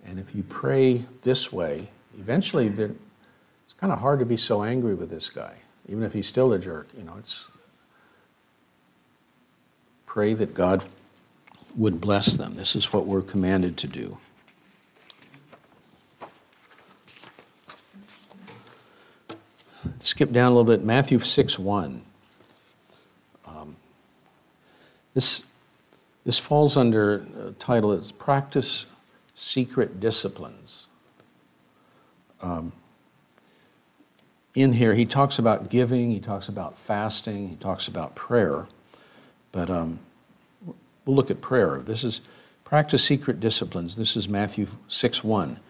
And 0.04 0.18
if 0.18 0.34
you 0.34 0.42
pray 0.44 1.04
this 1.22 1.52
way, 1.52 1.88
eventually 2.18 2.66
it's 2.66 3.74
kind 3.78 3.92
of 3.92 4.00
hard 4.00 4.18
to 4.20 4.26
be 4.26 4.36
so 4.36 4.62
angry 4.62 4.94
with 4.94 5.10
this 5.10 5.30
guy, 5.30 5.56
even 5.88 6.02
if 6.02 6.12
he's 6.12 6.26
still 6.26 6.52
a 6.52 6.58
jerk. 6.58 6.88
You 6.96 7.04
know, 7.04 7.14
it's 7.18 7.48
pray 10.06 10.34
that 10.34 10.54
God 10.54 10.84
would 11.76 12.00
bless 12.00 12.34
them. 12.34 12.54
This 12.54 12.74
is 12.74 12.92
what 12.92 13.06
we're 13.06 13.22
commanded 13.22 13.76
to 13.78 13.86
do. 13.86 14.18
skip 20.06 20.32
down 20.32 20.52
a 20.52 20.54
little 20.54 20.64
bit, 20.64 20.84
Matthew 20.84 21.18
6 21.18 21.58
1. 21.58 22.02
Um, 23.46 23.76
this, 25.14 25.42
this 26.24 26.38
falls 26.38 26.76
under 26.76 27.26
a 27.44 27.50
title, 27.52 27.92
it's 27.92 28.12
Practice 28.12 28.86
Secret 29.34 30.00
Disciplines. 30.00 30.85
Um, 32.42 32.72
in 34.54 34.72
here, 34.72 34.94
he 34.94 35.04
talks 35.04 35.38
about 35.38 35.68
giving, 35.68 36.10
he 36.10 36.20
talks 36.20 36.48
about 36.48 36.78
fasting, 36.78 37.48
he 37.50 37.56
talks 37.56 37.88
about 37.88 38.14
prayer. 38.14 38.66
But 39.52 39.70
um, 39.70 39.98
we'll 41.04 41.16
look 41.16 41.30
at 41.30 41.40
prayer. 41.40 41.78
This 41.78 42.04
is 42.04 42.20
practice 42.64 43.04
secret 43.04 43.38
disciplines. 43.38 43.96
This 43.96 44.16
is 44.16 44.28
Matthew 44.28 44.68
6 44.88 45.22
1. 45.22 45.60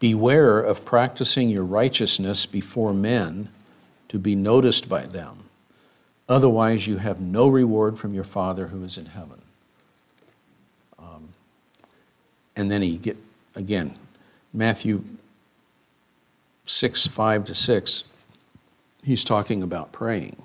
Beware 0.00 0.60
of 0.60 0.84
practicing 0.84 1.48
your 1.48 1.64
righteousness 1.64 2.44
before 2.44 2.92
men 2.92 3.48
to 4.08 4.18
be 4.18 4.34
noticed 4.34 4.88
by 4.88 5.06
them. 5.06 5.44
Otherwise, 6.28 6.86
you 6.86 6.98
have 6.98 7.20
no 7.20 7.48
reward 7.48 7.98
from 7.98 8.14
your 8.14 8.24
Father 8.24 8.68
who 8.68 8.82
is 8.82 8.98
in 8.98 9.06
heaven. 9.06 9.42
Um, 10.98 11.28
and 12.56 12.70
then 12.70 12.82
he 12.82 12.96
get 12.96 13.16
again, 13.54 13.96
Matthew 14.52 15.04
6, 16.66 17.06
5 17.06 17.44
to 17.44 17.54
6, 17.54 18.04
he's 19.04 19.24
talking 19.24 19.62
about 19.62 19.92
praying. 19.92 20.36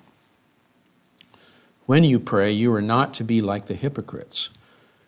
When 1.86 2.04
you 2.04 2.20
pray, 2.20 2.52
you 2.52 2.72
are 2.74 2.82
not 2.82 3.14
to 3.14 3.24
be 3.24 3.40
like 3.40 3.66
the 3.66 3.74
hypocrites, 3.74 4.50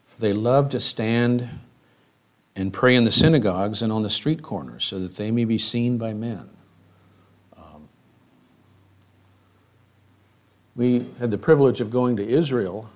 for 0.09 0.21
they 0.21 0.33
love 0.33 0.71
to 0.71 0.81
stand 0.81 1.49
and 2.57 2.73
pray 2.73 2.97
in 2.97 3.05
the 3.05 3.13
synagogues 3.13 3.83
and 3.83 3.93
on 3.93 4.03
the 4.03 4.11
street 4.11 4.43
corners 4.43 4.85
so 4.85 4.99
that 4.99 5.17
they 5.17 5.31
may 5.31 5.45
be 5.45 5.59
seen 5.59 5.97
by 5.97 6.13
men. 6.13 6.49
Um, 7.57 7.89
we 10.75 11.07
had 11.19 11.31
the 11.31 11.39
privilege 11.39 11.81
of 11.81 11.91
going 11.91 12.17
to 12.17 12.27
Israel, 12.27 12.91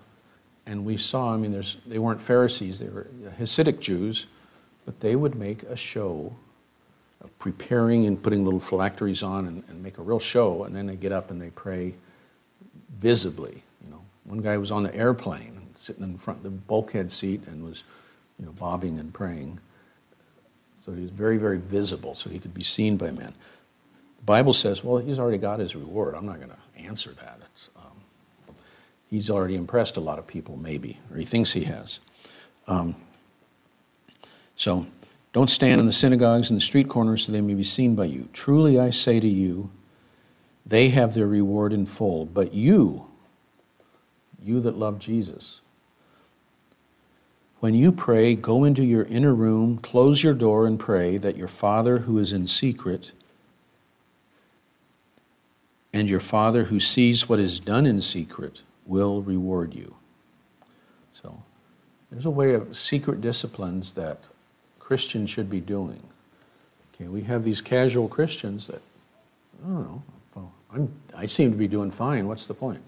and 0.67 0.85
we 0.85 0.97
saw, 0.97 1.33
I 1.33 1.37
mean, 1.37 1.63
they 1.87 1.99
weren't 1.99 2.21
Pharisees, 2.21 2.79
they 2.79 2.89
were 2.89 3.07
Hasidic 3.39 3.81
Jews, 3.81 4.27
but 4.85 5.01
they 5.01 5.17
would 5.17 5.35
make 5.37 5.63
a 5.65 5.77
show 5.77 6.35
of 7.27 7.39
preparing 7.39 8.07
and 8.07 8.23
putting 8.23 8.45
little 8.45 8.61
phylacteries 8.61 9.23
on 9.23 9.47
and, 9.47 9.63
and 9.69 9.83
make 9.83 9.99
a 9.99 10.03
real 10.03 10.19
show, 10.19 10.65
and 10.65 10.75
then 10.75 10.87
they 10.87 10.97
get 10.97 11.13
up 11.13 11.31
and 11.31 11.41
they 11.41 11.51
pray 11.51 11.95
visibly. 12.99 13.63
You 13.85 13.91
know, 13.91 14.01
one 14.25 14.39
guy 14.39 14.57
was 14.57 14.71
on 14.71 14.83
the 14.83 14.95
airplane, 14.95 15.61
sitting 15.77 16.05
in 16.05 16.17
front 16.17 16.39
of 16.39 16.43
the 16.45 16.51
bulkhead 16.51 17.13
seat, 17.13 17.47
and 17.47 17.65
was, 17.65 17.85
you 18.39 18.47
know, 18.47 18.53
bobbing 18.53 18.99
and 18.99 19.13
praying. 19.13 19.59
So 20.81 20.93
he 20.93 21.03
was 21.03 21.11
very, 21.11 21.37
very 21.37 21.59
visible, 21.59 22.15
so 22.15 22.31
he 22.31 22.39
could 22.39 22.55
be 22.55 22.63
seen 22.63 22.97
by 22.97 23.11
men. 23.11 23.35
The 24.19 24.25
Bible 24.25 24.53
says, 24.53 24.83
well, 24.83 24.99
he's 24.99 25.19
already 25.19 25.39
got 25.39 25.59
his 25.59 25.75
reward. 25.75 26.15
I'm 26.15 26.27
not 26.27 26.37
going 26.37 26.51
to 26.51 26.81
answer 26.81 27.11
that 27.13 27.37
he's 29.11 29.31
already 29.31 29.57
impressed 29.57 29.97
a 29.97 30.01
lot 30.01 30.19
of 30.19 30.27
people, 30.27 30.57
maybe, 30.57 30.99
or 31.11 31.17
he 31.17 31.25
thinks 31.25 31.53
he 31.53 31.65
has. 31.65 32.01
Um, 32.67 32.95
so 34.57 34.87
don't 35.37 35.51
stand 35.51 35.79
in 35.79 35.85
the 35.85 35.93
synagogues 35.93 36.49
and 36.49 36.57
the 36.57 36.65
street 36.65 36.89
corners 36.89 37.27
so 37.27 37.31
they 37.31 37.43
may 37.43 37.53
be 37.53 37.63
seen 37.63 37.95
by 37.95 38.07
you. 38.07 38.27
Truly 38.33 38.81
I 38.81 38.89
say 38.89 39.21
to 39.21 39.29
you, 39.29 39.69
they 40.65 40.89
have 40.89 41.13
their 41.13 41.27
reward 41.27 41.75
in 41.75 41.85
full. 41.85 42.25
But 42.25 42.55
you, 42.55 43.07
you 44.43 44.61
that 44.61 44.79
love 44.79 44.99
Jesus, 44.99 45.61
When 47.61 47.75
you 47.75 47.93
pray, 47.93 48.35
go 48.35 48.65
into 48.65 48.83
your 48.83 49.05
inner 49.05 49.35
room, 49.35 49.77
close 49.77 50.23
your 50.23 50.33
door, 50.33 50.67
and 50.67 50.81
pray 50.81 51.19
that 51.19 51.37
your 51.37 51.49
Father 51.49 51.99
who 51.99 52.19
is 52.19 52.33
in 52.33 52.47
secret 52.47 53.13
and 55.93 56.09
your 56.09 56.21
Father 56.21 56.65
who 56.65 56.81
sees 56.81 57.29
what 57.29 57.39
is 57.39 57.61
done 57.61 57.85
in 57.85 58.01
secret 58.01 58.63
will 58.87 59.21
reward 59.21 59.75
you. 59.75 59.97
So, 61.13 61.43
there's 62.11 62.25
a 62.25 62.31
way 62.31 62.55
of 62.55 62.79
secret 62.79 63.21
disciplines 63.21 63.93
that 63.93 64.29
Christians 64.87 65.31
should 65.31 65.51
be 65.51 65.59
doing. 65.59 66.01
Okay, 66.95 67.09
we 67.09 67.21
have 67.23 67.43
these 67.43 67.61
casual 67.61 68.07
Christians 68.07 68.69
that, 68.69 68.81
I 69.65 69.67
don't 69.67 69.83
know, 69.83 70.03
well, 70.37 70.53
I'm, 70.73 70.93
I 71.17 71.27
seem 71.27 71.51
to 71.51 71.57
be 71.57 71.67
doing 71.67 71.91
fine. 71.91 72.29
What's 72.29 72.47
the 72.47 72.55
point? 72.55 72.81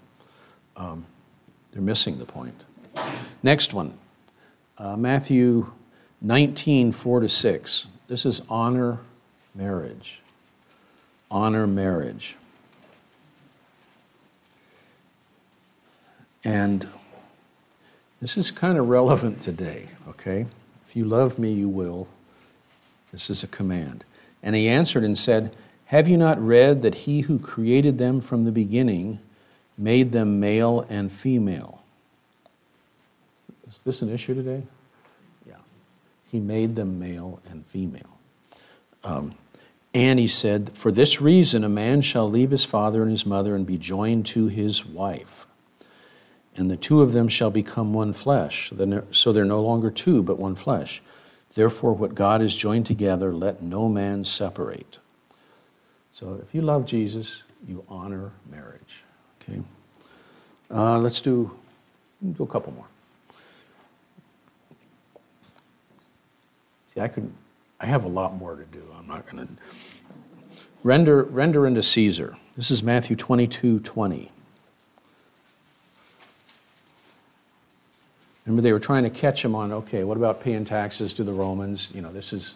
Um, 0.77 1.05
they're 1.73 1.83
missing 1.83 2.17
the 2.21 2.25
point. 2.25 2.65
Next 3.43 3.75
one 3.75 3.99
uh, 4.79 4.97
Matthew 4.97 5.73
19, 6.23 6.93
4 6.93 7.21
to 7.21 7.29
6. 7.29 7.87
This 8.07 8.25
is 8.25 8.43
honor 8.49 9.01
marriage. 9.57 10.21
Honor 11.33 11.67
marriage. 11.67 12.37
And 16.45 16.89
this 18.21 18.37
is 18.37 18.53
kind 18.53 18.79
of 18.79 18.89
relevant 18.89 19.41
today, 19.41 19.89
okay? 20.11 20.47
If 20.89 20.97
you 20.97 21.05
love 21.05 21.39
me, 21.39 21.53
you 21.53 21.69
will. 21.69 22.09
This 23.13 23.29
is 23.29 23.45
a 23.45 23.47
command. 23.47 24.07
And 24.43 24.57
he 24.57 24.69
answered 24.69 25.05
and 25.05 25.19
said, 25.19 25.55
Have 25.87 26.09
you 26.09 26.17
not 26.17 26.43
read 26.43 26.81
that 26.81 26.95
he 26.95 27.21
who 27.21 27.39
created 27.39 27.99
them 27.99 28.23
from 28.23 28.47
the 28.47 28.53
beginning 28.53 29.19
made 29.77 30.13
them 30.13 30.41
male 30.41 30.87
and 30.89 31.13
female? 31.13 31.83
Is 33.71 33.81
this 33.81 34.01
an 34.01 34.09
issue 34.09 34.35
today? 34.35 34.63
Yeah. 35.47 35.57
He 36.33 36.41
made 36.41 36.75
them 36.75 36.99
male 36.99 37.41
and 37.51 37.67
female. 37.67 38.19
Um, 39.05 39.35
and 39.93 40.19
he 40.19 40.27
said, 40.27 40.71
For 40.73 40.91
this 40.91 41.21
reason, 41.21 41.65
a 41.65 41.69
man 41.69 42.01
shall 42.01 42.31
leave 42.31 42.51
his 42.51 42.65
father 42.65 43.03
and 43.03 43.11
his 43.11 43.27
mother 43.27 43.55
and 43.55 43.67
be 43.67 43.77
joined 43.77 44.25
to 44.29 44.47
his 44.47 44.87
wife. 44.87 45.47
And 46.59 46.69
the 46.69 46.77
two 46.77 47.03
of 47.03 47.13
them 47.13 47.29
shall 47.29 47.51
become 47.51 47.95
one 47.95 48.13
flesh. 48.13 48.73
So 49.13 49.33
they're 49.33 49.45
no 49.45 49.63
longer 49.63 49.93
two, 49.93 50.25
but 50.25 50.41
one 50.41 50.57
flesh. 50.57 51.01
Therefore, 51.55 51.93
what 51.93 52.17
God 52.17 52.41
has 52.41 52.55
joined 52.55 52.85
together, 52.85 53.33
let 53.33 53.63
no 53.63 53.89
man 53.89 54.25
separate. 54.25 54.99
So 56.13 56.41
if 56.43 56.53
you 56.53 56.63
love 56.63 56.85
Jesus, 56.85 57.45
you 57.67 57.85
honor 57.89 58.33
marriage. 58.51 59.05
Okay? 59.41 59.61
Uh, 60.69 60.99
let's 60.99 61.21
do, 61.21 61.57
do 62.33 62.43
a 62.43 62.47
couple 62.47 62.73
more. 62.73 62.87
See, 66.93 67.01
I 67.01 67.07
could, 67.07 67.31
I 67.79 67.87
have 67.87 68.05
a 68.05 68.09
lot 68.09 68.35
more 68.35 68.57
to 68.57 68.65
do. 68.65 68.83
I'm 68.99 69.07
not 69.07 69.31
going 69.31 69.47
to. 69.47 69.53
Render, 70.83 71.23
render 71.23 71.69
unto 71.69 71.83
Caesar. 71.83 72.37
This 72.57 72.73
is 72.73 72.83
Matthew 72.83 73.15
22 73.15 73.79
20. 73.79 74.33
Remember, 78.49 78.63
they 78.63 78.73
were 78.73 78.81
trying 78.81 79.05
to 79.05 79.11
catch 79.11 79.45
him 79.45 79.55
on, 79.55 79.73
okay, 79.73 80.05
what 80.05 80.17
about 80.17 80.41
paying 80.41 80.65
taxes 80.65 81.13
to 81.15 81.23
the 81.23 81.35
Romans? 81.35 81.91
You 81.93 82.01
know, 82.01 82.11
this 82.11 82.33
is, 82.33 82.55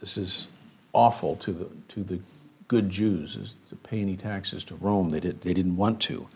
this 0.00 0.18
is 0.18 0.48
awful 0.92 1.36
to 1.36 1.52
the, 1.52 1.64
to 1.88 2.02
the 2.02 2.20
good 2.68 2.90
Jews 2.90 3.36
is 3.36 3.54
to 3.70 3.76
pay 3.76 4.02
any 4.02 4.18
taxes 4.18 4.64
to 4.64 4.74
Rome. 4.74 5.08
They, 5.08 5.20
did, 5.20 5.40
they 5.40 5.54
didn't 5.54 5.78
want 5.78 5.98
to. 6.02 6.28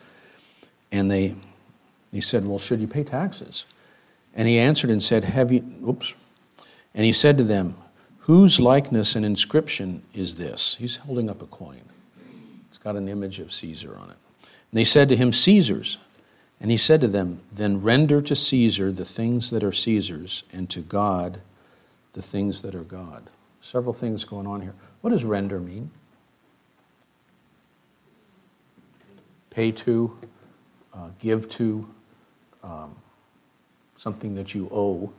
And 0.91 1.11
they, 1.11 1.37
they 2.13 2.23
said, 2.23 2.47
well, 2.47 2.59
should 2.59 2.81
you 2.81 2.87
pay 2.87 3.05
taxes? 3.05 3.67
And 4.35 4.49
he 4.49 4.59
answered 4.59 4.89
and 4.89 5.03
said, 5.03 5.25
have 5.25 5.53
you, 5.53 5.63
oops. 5.87 6.15
And 6.95 7.05
he 7.05 7.13
said 7.13 7.37
to 7.37 7.45
them, 7.45 7.77
whose 8.21 8.59
likeness 8.59 9.17
and 9.17 9.25
inscription 9.25 10.03
is 10.15 10.37
this? 10.37 10.77
He's 10.77 10.97
holding 10.97 11.29
up 11.29 11.43
a 11.43 11.47
coin. 11.47 11.83
It's 12.71 12.79
got 12.79 12.97
an 12.97 13.07
image 13.07 13.39
of 13.39 13.53
Caesar 13.53 13.99
on 13.99 14.09
it. 14.09 14.17
And 14.41 14.49
they 14.73 14.85
said 14.85 15.11
to 15.11 15.17
him, 15.17 15.31
Caesar's. 15.31 15.99
And 16.65 16.71
he 16.71 16.79
said 16.79 17.03
to 17.03 17.09
them, 17.09 17.43
Then 17.53 17.83
render 17.83 18.23
to 18.23 18.35
Caesar 18.35 18.91
the 18.91 19.05
things 19.05 19.51
that 19.51 19.63
are 19.63 19.71
Caesar's, 19.71 20.45
and 20.51 20.71
to 20.71 20.81
God 20.81 21.43
the 22.15 22.23
things 22.23 22.63
that 22.63 22.75
are 22.75 22.85
God. 22.85 23.29
Several 23.61 23.93
things 23.93 24.25
going 24.25 24.47
on 24.47 24.63
here. 24.63 24.73
What 25.03 25.11
does 25.11 25.27
render 25.27 25.61
mean? 25.61 25.91
Pay 29.51 29.73
to, 29.73 30.17
uh, 30.95 31.11
give 31.19 31.51
to, 31.51 31.87
um, 32.63 32.97
something 33.99 34.35
that 34.37 34.55
you 34.55 34.71
owe. 34.73 35.13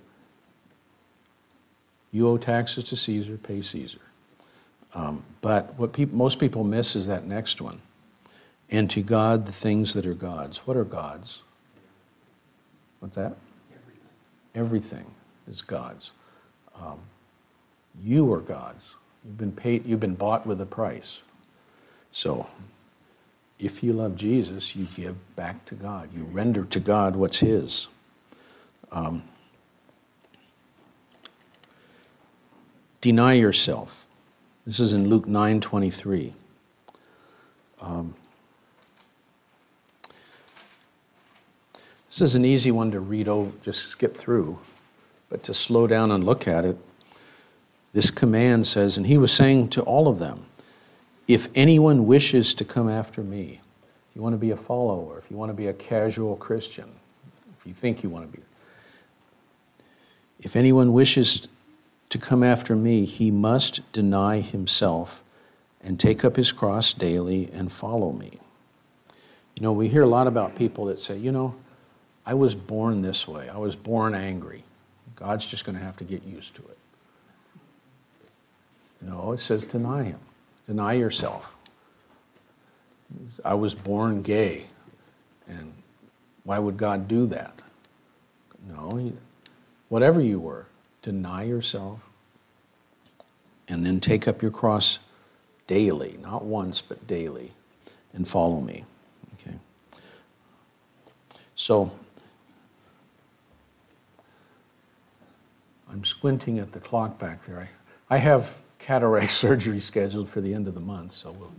You 2.11 2.27
owe 2.27 2.37
taxes 2.39 2.85
to 2.85 2.95
Caesar, 2.95 3.37
pay 3.37 3.61
Caesar. 3.61 4.01
Um, 4.95 5.23
but 5.41 5.77
what 5.77 5.95
most 6.11 6.39
people 6.39 6.63
miss 6.63 6.95
is 6.95 7.05
that 7.05 7.27
next 7.27 7.61
one 7.61 7.81
and 8.69 8.89
to 8.89 9.01
God 9.01 9.45
the 9.45 9.51
things 9.51 9.93
that 9.93 10.05
are 10.05 10.13
God's. 10.13 10.59
What 10.59 10.77
are 10.77 10.83
God's? 10.83 11.43
What's 12.99 13.15
that? 13.15 13.35
Everything, 13.73 14.01
Everything 14.55 15.05
is 15.47 15.61
God's. 15.61 16.11
Um, 16.81 16.99
you 18.03 18.31
are 18.33 18.41
God's. 18.41 18.83
You've 19.23 19.37
been 19.37 19.51
paid. 19.51 19.85
You've 19.85 19.99
been 19.99 20.15
bought 20.15 20.45
with 20.45 20.59
a 20.61 20.65
price. 20.65 21.21
So, 22.11 22.47
if 23.59 23.83
you 23.83 23.93
love 23.93 24.15
Jesus, 24.15 24.75
you 24.75 24.85
give 24.95 25.35
back 25.35 25.65
to 25.65 25.75
God. 25.75 26.09
You 26.15 26.23
render 26.23 26.65
to 26.65 26.79
God 26.79 27.15
what's 27.15 27.39
His. 27.39 27.87
Um, 28.91 29.23
deny 33.01 33.33
yourself. 33.33 34.05
This 34.65 34.79
is 34.79 34.93
in 34.93 35.07
Luke 35.07 35.27
nine 35.27 35.61
twenty 35.61 35.89
three. 35.91 36.33
Um, 37.79 38.15
This 42.15 42.21
is 42.21 42.35
an 42.35 42.45
easy 42.45 42.71
one 42.71 42.91
to 42.91 43.01
read 43.01 43.27
over, 43.27 43.51
just 43.61 43.89
skip 43.89 44.15
through, 44.15 44.57
but 45.27 45.43
to 45.43 45.53
slow 45.53 45.85
down 45.85 46.11
and 46.11 46.23
look 46.23 46.47
at 46.47 46.63
it, 46.63 46.77
this 47.91 48.09
command 48.09 48.67
says, 48.67 48.95
and 48.95 49.05
he 49.05 49.17
was 49.17 49.33
saying 49.33 49.67
to 49.71 49.81
all 49.81 50.07
of 50.07 50.17
them, 50.17 50.45
if 51.27 51.49
anyone 51.55 52.07
wishes 52.07 52.53
to 52.53 52.63
come 52.63 52.87
after 52.87 53.21
me, 53.21 53.59
if 54.09 54.15
you 54.15 54.21
want 54.21 54.31
to 54.31 54.37
be 54.37 54.51
a 54.51 54.55
follower, 54.55 55.17
if 55.17 55.29
you 55.29 55.35
want 55.35 55.49
to 55.49 55.53
be 55.53 55.67
a 55.67 55.73
casual 55.73 56.37
Christian, 56.37 56.89
if 57.59 57.67
you 57.67 57.73
think 57.73 58.01
you 58.01 58.09
want 58.09 58.31
to 58.31 58.37
be, 58.37 58.41
if 60.39 60.55
anyone 60.55 60.93
wishes 60.93 61.49
to 62.11 62.17
come 62.17 62.43
after 62.43 62.77
me, 62.77 63.03
he 63.03 63.29
must 63.29 63.91
deny 63.91 64.39
himself 64.39 65.21
and 65.83 65.99
take 65.99 66.23
up 66.23 66.37
his 66.37 66.53
cross 66.53 66.93
daily 66.93 67.49
and 67.51 67.73
follow 67.73 68.13
me. 68.13 68.39
You 69.57 69.63
know, 69.63 69.73
we 69.73 69.89
hear 69.89 70.03
a 70.03 70.07
lot 70.07 70.27
about 70.27 70.55
people 70.55 70.85
that 70.85 71.01
say, 71.01 71.17
you 71.17 71.33
know, 71.33 71.55
I 72.25 72.33
was 72.33 72.55
born 72.55 73.01
this 73.01 73.27
way. 73.27 73.49
I 73.49 73.57
was 73.57 73.75
born 73.75 74.15
angry. 74.15 74.63
God's 75.15 75.45
just 75.45 75.65
going 75.65 75.77
to 75.77 75.83
have 75.83 75.97
to 75.97 76.03
get 76.03 76.23
used 76.23 76.55
to 76.55 76.61
it. 76.63 76.77
No, 79.01 79.33
it 79.33 79.41
says 79.41 79.65
deny 79.65 80.03
him. 80.03 80.19
Deny 80.65 80.93
yourself. 80.93 81.53
I 83.43 83.53
was 83.53 83.75
born 83.75 84.23
gay. 84.23 84.65
And 85.47 85.73
why 86.43 86.57
would 86.57 86.77
God 86.77 87.07
do 87.07 87.27
that? 87.27 87.61
No, 88.67 89.13
whatever 89.89 90.19
you 90.19 90.39
were, 90.39 90.65
deny 91.03 91.43
yourself 91.43 92.09
and 93.67 93.85
then 93.85 93.99
take 93.99 94.27
up 94.27 94.41
your 94.41 94.51
cross 94.51 94.99
daily, 95.67 96.17
not 96.21 96.43
once, 96.43 96.81
but 96.81 97.05
daily, 97.07 97.51
and 98.13 98.27
follow 98.27 98.61
me. 98.61 98.85
Okay. 99.35 99.55
So, 101.55 101.91
I'm 105.95 106.03
squinting 106.03 106.59
at 106.59 106.73
the 106.73 106.79
clock 106.81 107.17
back 107.19 107.45
there. 107.45 107.69
I, 108.09 108.15
I 108.15 108.17
have 108.17 108.57
cataract 108.79 109.31
surgery 109.43 109.79
scheduled 109.79 110.27
for 110.27 110.41
the 110.41 110.53
end 110.53 110.67
of 110.67 110.73
the 110.73 110.81
month, 110.81 111.13
so 111.13 111.31
we'll, 111.31 111.53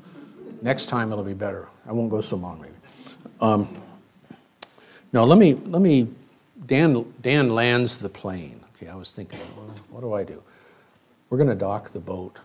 next 0.61 0.87
time 0.87 1.11
it'll 1.11 1.25
be 1.25 1.33
better. 1.33 1.69
I 1.87 1.93
won't 1.93 2.11
go 2.11 2.21
so 2.21 2.37
long, 2.37 2.61
maybe. 2.61 2.75
Um, 3.41 3.67
no, 5.15 5.25
let 5.25 5.39
me, 5.39 5.55
let 5.55 5.81
me, 5.81 6.09
Dan, 6.67 7.11
Dan 7.23 7.55
lands 7.55 7.97
the 7.97 8.11
plane. 8.11 8.61
Okay, 8.77 8.89
I 8.89 8.95
was 8.95 9.17
thinking, 9.17 9.41
well, 9.57 9.75
what 9.89 10.03
do 10.03 10.13
I 10.13 10.23
do? 10.23 10.43
We're 11.31 11.39
going 11.39 11.49
to 11.49 11.55
dock 11.55 11.91
the 11.93 11.99
boat 11.99 12.37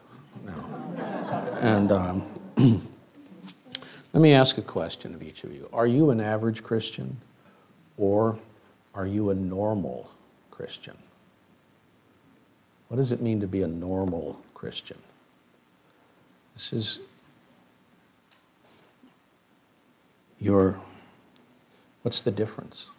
now. 0.46 1.58
and 1.60 1.92
um, 1.92 2.26
let 4.14 4.22
me 4.22 4.32
ask 4.32 4.58
a 4.58 4.62
question 4.62 5.14
of 5.14 5.22
each 5.22 5.44
of 5.44 5.54
you. 5.54 5.68
Are 5.74 5.88
you 5.88 6.12
an 6.12 6.22
average 6.22 6.64
Christian 6.64 7.18
or 7.98 8.40
are 8.96 9.06
you 9.06 9.32
a 9.32 9.36
normal 9.36 10.10
Christian? 10.52 10.96
What 12.92 12.98
does 12.98 13.14
it 13.14 13.22
mean 13.22 13.40
to 13.40 13.48
be 13.48 13.62
a 13.62 13.68
normal 13.68 14.38
Christian? 14.54 14.98
This 16.56 16.74
is 16.74 17.00
your, 20.42 20.78
what's 22.02 22.22
the 22.22 22.32
difference? 22.32 22.90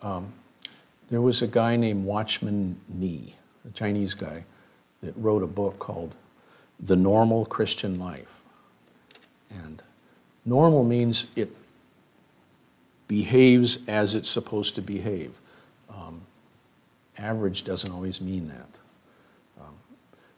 Um, 0.00 0.32
there 1.10 1.20
was 1.20 1.42
a 1.42 1.46
guy 1.46 1.76
named 1.76 2.06
Watchman 2.06 2.80
Nee, 2.88 3.34
a 3.68 3.72
Chinese 3.72 4.14
guy, 4.14 4.42
that 5.02 5.12
wrote 5.14 5.42
a 5.42 5.46
book 5.46 5.78
called 5.78 6.16
The 6.80 6.96
Normal 6.96 7.44
Christian 7.44 7.98
Life. 7.98 8.40
And 9.50 9.82
normal 10.46 10.82
means 10.82 11.26
it 11.36 11.54
behaves 13.06 13.80
as 13.86 14.14
it's 14.14 14.30
supposed 14.30 14.76
to 14.76 14.80
behave. 14.80 15.38
Average 17.18 17.64
doesn't 17.64 17.90
always 17.90 18.20
mean 18.20 18.46
that. 18.46 18.78
Um, 19.60 19.74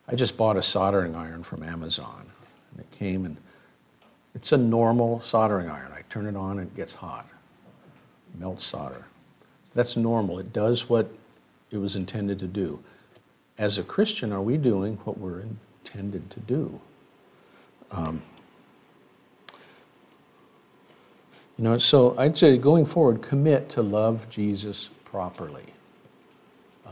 I 0.08 0.14
just 0.14 0.36
bought 0.36 0.56
a 0.56 0.62
soldering 0.62 1.14
iron 1.14 1.42
from 1.42 1.62
Amazon, 1.62 2.26
and 2.72 2.80
it 2.80 2.90
came 2.90 3.26
and 3.26 3.36
it's 4.34 4.52
a 4.52 4.56
normal 4.56 5.20
soldering 5.20 5.68
iron. 5.68 5.92
I 5.92 6.02
turn 6.08 6.26
it 6.26 6.36
on 6.36 6.58
and 6.58 6.68
it 6.68 6.76
gets 6.76 6.94
hot, 6.94 7.28
melts 8.38 8.64
solder. 8.64 9.04
That's 9.74 9.96
normal. 9.96 10.38
It 10.38 10.52
does 10.52 10.88
what 10.88 11.10
it 11.70 11.78
was 11.78 11.96
intended 11.96 12.38
to 12.40 12.46
do. 12.46 12.82
As 13.58 13.78
a 13.78 13.82
Christian, 13.82 14.32
are 14.32 14.42
we 14.42 14.56
doing 14.56 14.96
what 15.04 15.18
we're 15.18 15.42
intended 15.42 16.30
to 16.30 16.40
do? 16.40 16.80
Um, 17.90 18.22
you 21.58 21.64
know, 21.64 21.76
so 21.78 22.16
I'd 22.16 22.38
say 22.38 22.56
going 22.56 22.86
forward, 22.86 23.20
commit 23.22 23.68
to 23.70 23.82
love 23.82 24.28
Jesus 24.30 24.88
properly. 25.04 25.66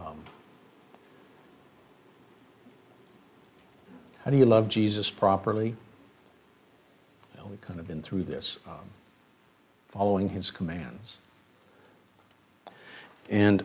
Um, 0.04 0.22
how 4.24 4.30
do 4.30 4.36
you 4.36 4.46
love 4.46 4.68
Jesus 4.68 5.10
properly? 5.10 5.74
Well, 7.36 7.48
we've 7.48 7.60
kind 7.60 7.80
of 7.80 7.86
been 7.86 8.02
through 8.02 8.24
this. 8.24 8.58
Um, 8.66 8.90
following 9.88 10.28
his 10.28 10.50
commands. 10.50 11.18
And 13.28 13.64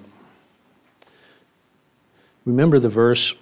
remember 2.46 2.80
the 2.80 2.89
verse, 2.89 3.36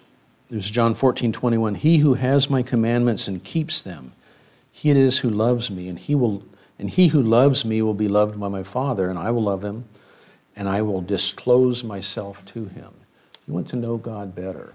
there's 0.49 0.69
John 0.69 0.93
14, 0.93 1.31
21. 1.31 1.75
He 1.75 1.97
who 1.99 2.15
has 2.15 2.49
my 2.49 2.61
commandments 2.63 3.27
and 3.27 3.43
keeps 3.43 3.81
them, 3.81 4.13
he 4.71 4.89
it 4.89 4.97
is 4.97 5.19
who 5.19 5.29
loves 5.29 5.69
me, 5.69 5.87
and 5.87 5.97
he 5.99 6.15
will 6.15 6.43
and 6.79 6.89
he 6.89 7.09
who 7.09 7.21
loves 7.21 7.63
me 7.63 7.83
will 7.83 7.93
be 7.93 8.07
loved 8.07 8.39
by 8.39 8.47
my 8.47 8.63
Father, 8.63 9.07
and 9.07 9.19
I 9.19 9.29
will 9.29 9.43
love 9.43 9.63
him, 9.63 9.85
and 10.55 10.67
I 10.67 10.81
will 10.81 11.01
disclose 11.01 11.83
myself 11.83 12.45
to 12.47 12.65
him. 12.65 12.91
You 13.47 13.53
want 13.53 13.67
to 13.69 13.75
know 13.75 13.97
God 13.97 14.35
better. 14.35 14.73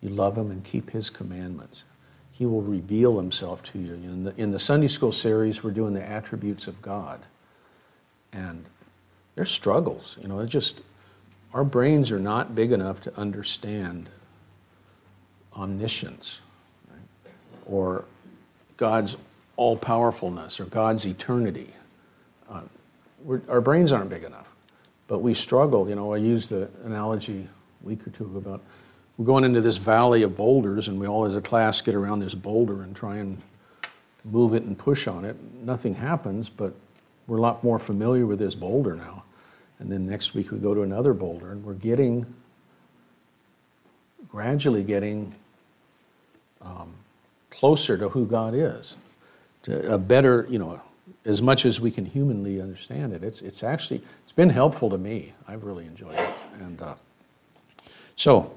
You 0.00 0.10
love 0.10 0.36
him 0.36 0.50
and 0.50 0.62
keep 0.64 0.90
his 0.90 1.10
commandments. 1.10 1.84
He 2.32 2.46
will 2.46 2.62
reveal 2.62 3.16
himself 3.16 3.62
to 3.64 3.78
you. 3.78 3.94
In 3.94 4.24
the, 4.24 4.40
in 4.40 4.52
the 4.52 4.58
Sunday 4.58 4.88
school 4.88 5.10
series, 5.10 5.64
we're 5.64 5.72
doing 5.72 5.92
the 5.92 6.08
attributes 6.08 6.68
of 6.68 6.80
God. 6.80 7.20
And 8.32 8.64
there's 9.34 9.50
struggles. 9.50 10.16
You 10.20 10.28
know, 10.28 10.38
it's 10.40 10.52
just 10.52 10.82
our 11.52 11.64
brains 11.64 12.10
are 12.10 12.20
not 12.20 12.54
big 12.54 12.72
enough 12.72 13.00
to 13.02 13.16
understand 13.18 14.08
omniscience 15.56 16.40
right? 16.90 17.32
or 17.66 18.04
God's 18.76 19.16
all 19.56 19.76
powerfulness 19.76 20.60
or 20.60 20.66
God's 20.66 21.06
eternity. 21.06 21.68
Uh, 22.48 22.62
our 23.48 23.60
brains 23.60 23.92
aren't 23.92 24.10
big 24.10 24.22
enough, 24.22 24.47
but 25.08 25.18
we 25.18 25.34
struggle. 25.34 25.88
You 25.88 25.96
know, 25.96 26.14
I 26.14 26.18
used 26.18 26.50
the 26.50 26.68
analogy 26.84 27.48
a 27.82 27.86
week 27.86 28.06
or 28.06 28.10
two 28.10 28.24
ago 28.24 28.38
about 28.38 28.62
we're 29.16 29.26
going 29.26 29.42
into 29.42 29.60
this 29.60 29.78
valley 29.78 30.22
of 30.22 30.36
boulders, 30.36 30.86
and 30.86 31.00
we 31.00 31.08
all 31.08 31.24
as 31.24 31.34
a 31.34 31.40
class 31.40 31.80
get 31.80 31.96
around 31.96 32.20
this 32.20 32.36
boulder 32.36 32.82
and 32.82 32.94
try 32.94 33.16
and 33.16 33.42
move 34.24 34.54
it 34.54 34.62
and 34.62 34.78
push 34.78 35.08
on 35.08 35.24
it. 35.24 35.36
Nothing 35.54 35.94
happens, 35.94 36.48
but 36.48 36.72
we're 37.26 37.38
a 37.38 37.40
lot 37.40 37.64
more 37.64 37.80
familiar 37.80 38.26
with 38.26 38.38
this 38.38 38.54
boulder 38.54 38.94
now. 38.94 39.24
And 39.80 39.90
then 39.90 40.06
next 40.06 40.34
week 40.34 40.52
we 40.52 40.58
go 40.58 40.72
to 40.72 40.82
another 40.82 41.14
boulder, 41.14 41.50
and 41.50 41.64
we're 41.64 41.74
getting, 41.74 42.26
gradually 44.28 44.84
getting 44.84 45.34
um, 46.62 46.92
closer 47.50 47.98
to 47.98 48.08
who 48.08 48.24
God 48.24 48.54
is 48.54 48.96
to 49.62 49.94
a 49.94 49.98
better, 49.98 50.46
you 50.48 50.58
know, 50.58 50.80
as 51.24 51.42
much 51.42 51.64
as 51.64 51.80
we 51.80 51.90
can 51.90 52.04
humanly 52.04 52.60
understand 52.60 53.12
it. 53.12 53.22
It's, 53.22 53.42
it's 53.42 53.62
actually, 53.62 54.02
it's 54.22 54.32
been 54.32 54.50
helpful 54.50 54.90
to 54.90 54.98
me. 54.98 55.32
I've 55.46 55.64
really 55.64 55.84
enjoyed 55.86 56.14
it. 56.14 56.42
And 56.60 56.80
uh, 56.80 56.94
so, 58.16 58.52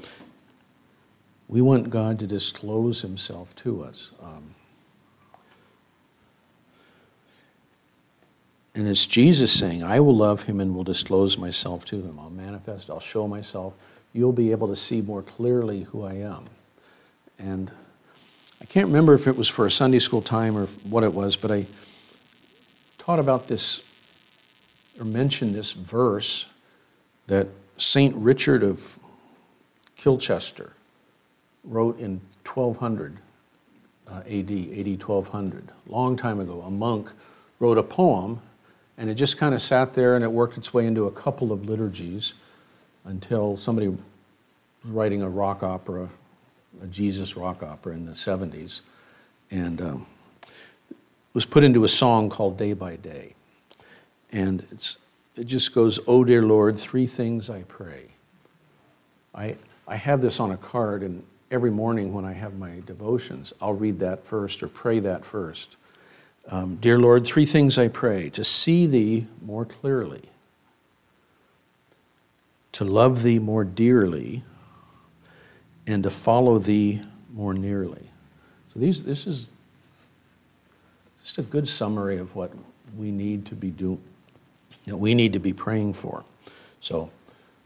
we 1.48 1.62
want 1.62 1.90
God 1.90 2.18
to 2.20 2.28
disclose 2.28 3.02
himself 3.02 3.54
to 3.58 3.84
us. 3.84 4.14
Um, 4.24 4.56
and 8.74 8.88
it's 8.88 9.06
Jesus 9.06 9.52
saying, 9.52 9.84
I 9.84 10.00
will 10.00 10.16
love 10.16 10.44
him 10.44 10.62
and 10.62 10.74
will 10.74 10.86
disclose 10.86 11.38
myself 11.38 11.84
to 11.86 11.98
him. 11.98 12.18
I'll 12.20 12.30
manifest, 12.30 12.90
I'll 12.90 13.02
show 13.02 13.28
myself. 13.28 13.74
You'll 14.14 14.32
be 14.32 14.52
able 14.52 14.70
to 14.70 14.76
see 14.76 15.02
more 15.02 15.22
clearly 15.22 15.84
who 15.84 16.04
I 16.04 16.14
am. 16.14 16.46
And 17.38 17.72
I 18.62 18.66
can't 18.66 18.88
remember 18.88 19.14
if 19.14 19.28
it 19.28 19.36
was 19.36 19.50
for 19.50 19.66
a 19.66 19.72
Sunday 19.72 20.00
school 20.00 20.22
time 20.22 20.58
or 20.58 20.68
what 20.90 21.04
it 21.04 21.14
was, 21.14 21.36
but 21.36 21.52
I 21.52 21.66
taught 23.02 23.18
about 23.18 23.48
this 23.48 23.82
or 25.00 25.06
mentioned 25.06 25.56
this 25.56 25.72
verse 25.72 26.46
that 27.26 27.48
St. 27.78 28.16
Richard 28.16 28.62
of 28.62 29.00
Chichester 29.96 30.74
wrote 31.64 32.00
in 32.00 32.22
1200 32.46 33.18
uh, 34.08 34.12
AD, 34.12 34.52
AD 34.52 35.04
1200, 35.04 35.72
long 35.88 36.16
time 36.16 36.40
ago. 36.40 36.62
A 36.62 36.70
monk 36.70 37.10
wrote 37.60 37.80
a 37.80 37.84
poem, 37.84 38.40
and 39.00 39.10
it 39.10 39.16
just 39.16 39.38
kind 39.40 39.56
of 39.56 39.64
sat 39.64 39.96
there 39.96 40.14
and 40.14 40.24
it 40.24 40.32
worked 40.32 40.58
its 40.58 40.72
way 40.72 40.86
into 40.86 41.08
a 41.08 41.12
couple 41.12 41.52
of 41.52 41.66
liturgies 41.66 42.36
until 43.06 43.58
somebody 43.58 43.88
was 43.88 43.98
writing 44.86 45.24
a 45.24 45.30
rock 45.30 45.64
opera 45.64 46.08
a 46.84 46.88
Jesus 46.88 47.36
rock 47.36 47.64
opera 47.64 47.94
in 47.94 48.06
the 48.06 48.14
70s, 48.14 48.82
and 49.50 49.82
um, 49.82 50.06
was 51.34 51.46
put 51.46 51.64
into 51.64 51.84
a 51.84 51.88
song 51.88 52.30
called 52.30 52.58
Day 52.58 52.74
by 52.74 52.96
Day. 52.98 53.36
And 54.32 54.66
it's, 54.72 54.98
it 55.36 55.46
just 55.46 55.74
goes, 55.74 56.00
Oh, 56.08 56.24
dear 56.24 56.44
Lord, 56.44 56.78
three 56.78 57.08
things 57.08 57.50
I 57.50 57.64
pray. 57.64 58.08
I, 59.34 59.56
I 59.88 59.96
have 59.96 60.22
this 60.22 60.40
on 60.40 60.52
a 60.52 60.58
card, 60.58 61.04
and 61.04 61.24
every 61.52 61.72
morning 61.72 62.14
when 62.14 62.26
I 62.26 62.34
have 62.34 62.58
my 62.58 62.82
devotions, 62.86 63.54
I'll 63.62 63.74
read 63.74 64.00
that 64.00 64.26
first 64.26 64.62
or 64.62 64.68
pray 64.68 65.00
that 65.00 65.26
first. 65.26 65.78
Um, 66.50 66.78
dear 66.82 67.00
Lord, 67.00 67.26
three 67.26 67.46
things 67.46 67.78
I 67.78 67.88
pray 67.88 68.30
to 68.32 68.44
see 68.44 68.88
Thee 68.88 69.28
more 69.42 69.64
clearly, 69.64 70.24
to 72.74 72.84
love 72.84 73.22
Thee 73.24 73.40
more 73.40 73.64
dearly, 73.64 74.44
and 75.88 76.04
to 76.04 76.10
follow 76.10 76.58
thee 76.58 77.02
more 77.34 77.54
nearly. 77.54 78.10
So 78.74 78.80
these, 78.80 79.04
this 79.04 79.28
is 79.28 79.50
just 81.32 81.38
a 81.38 81.50
good 81.50 81.66
summary 81.66 82.18
of 82.18 82.36
what 82.36 82.52
we 82.98 83.10
need 83.10 83.46
to 83.46 83.56
be 83.56 83.70
doing, 83.70 84.02
know, 84.86 84.98
we 84.98 85.16
need 85.16 85.32
to 85.32 85.40
be 85.40 85.54
praying 85.54 85.94
for. 85.94 86.26
So 86.82 87.10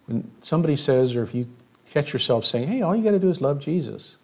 when 0.06 0.30
somebody 0.44 0.76
says, 0.76 1.16
or 1.16 1.24
if 1.24 1.34
you 1.34 1.48
catch 1.90 2.14
yourself 2.14 2.46
saying, 2.46 2.68
hey, 2.68 2.84
all 2.84 2.96
you 2.96 3.04
got 3.04 3.12
to 3.12 3.20
do 3.20 3.28
is 3.28 3.42
love 3.42 3.60
Jesus. 3.60 4.18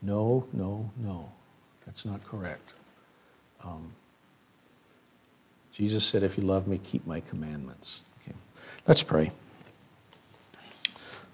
No, 0.00 0.46
no, 0.54 0.90
no. 0.96 1.30
That's 1.84 2.06
not 2.06 2.24
correct. 2.24 2.72
Um, 3.62 3.92
Jesus 5.72 6.02
said, 6.02 6.22
if 6.22 6.38
you 6.38 6.44
love 6.44 6.66
me, 6.66 6.78
keep 6.78 7.06
my 7.06 7.20
commandments. 7.20 8.00
Okay. 8.22 8.34
Let's 8.86 9.02
pray. 9.02 9.30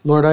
Lord, 0.03 0.25
I 0.25 0.31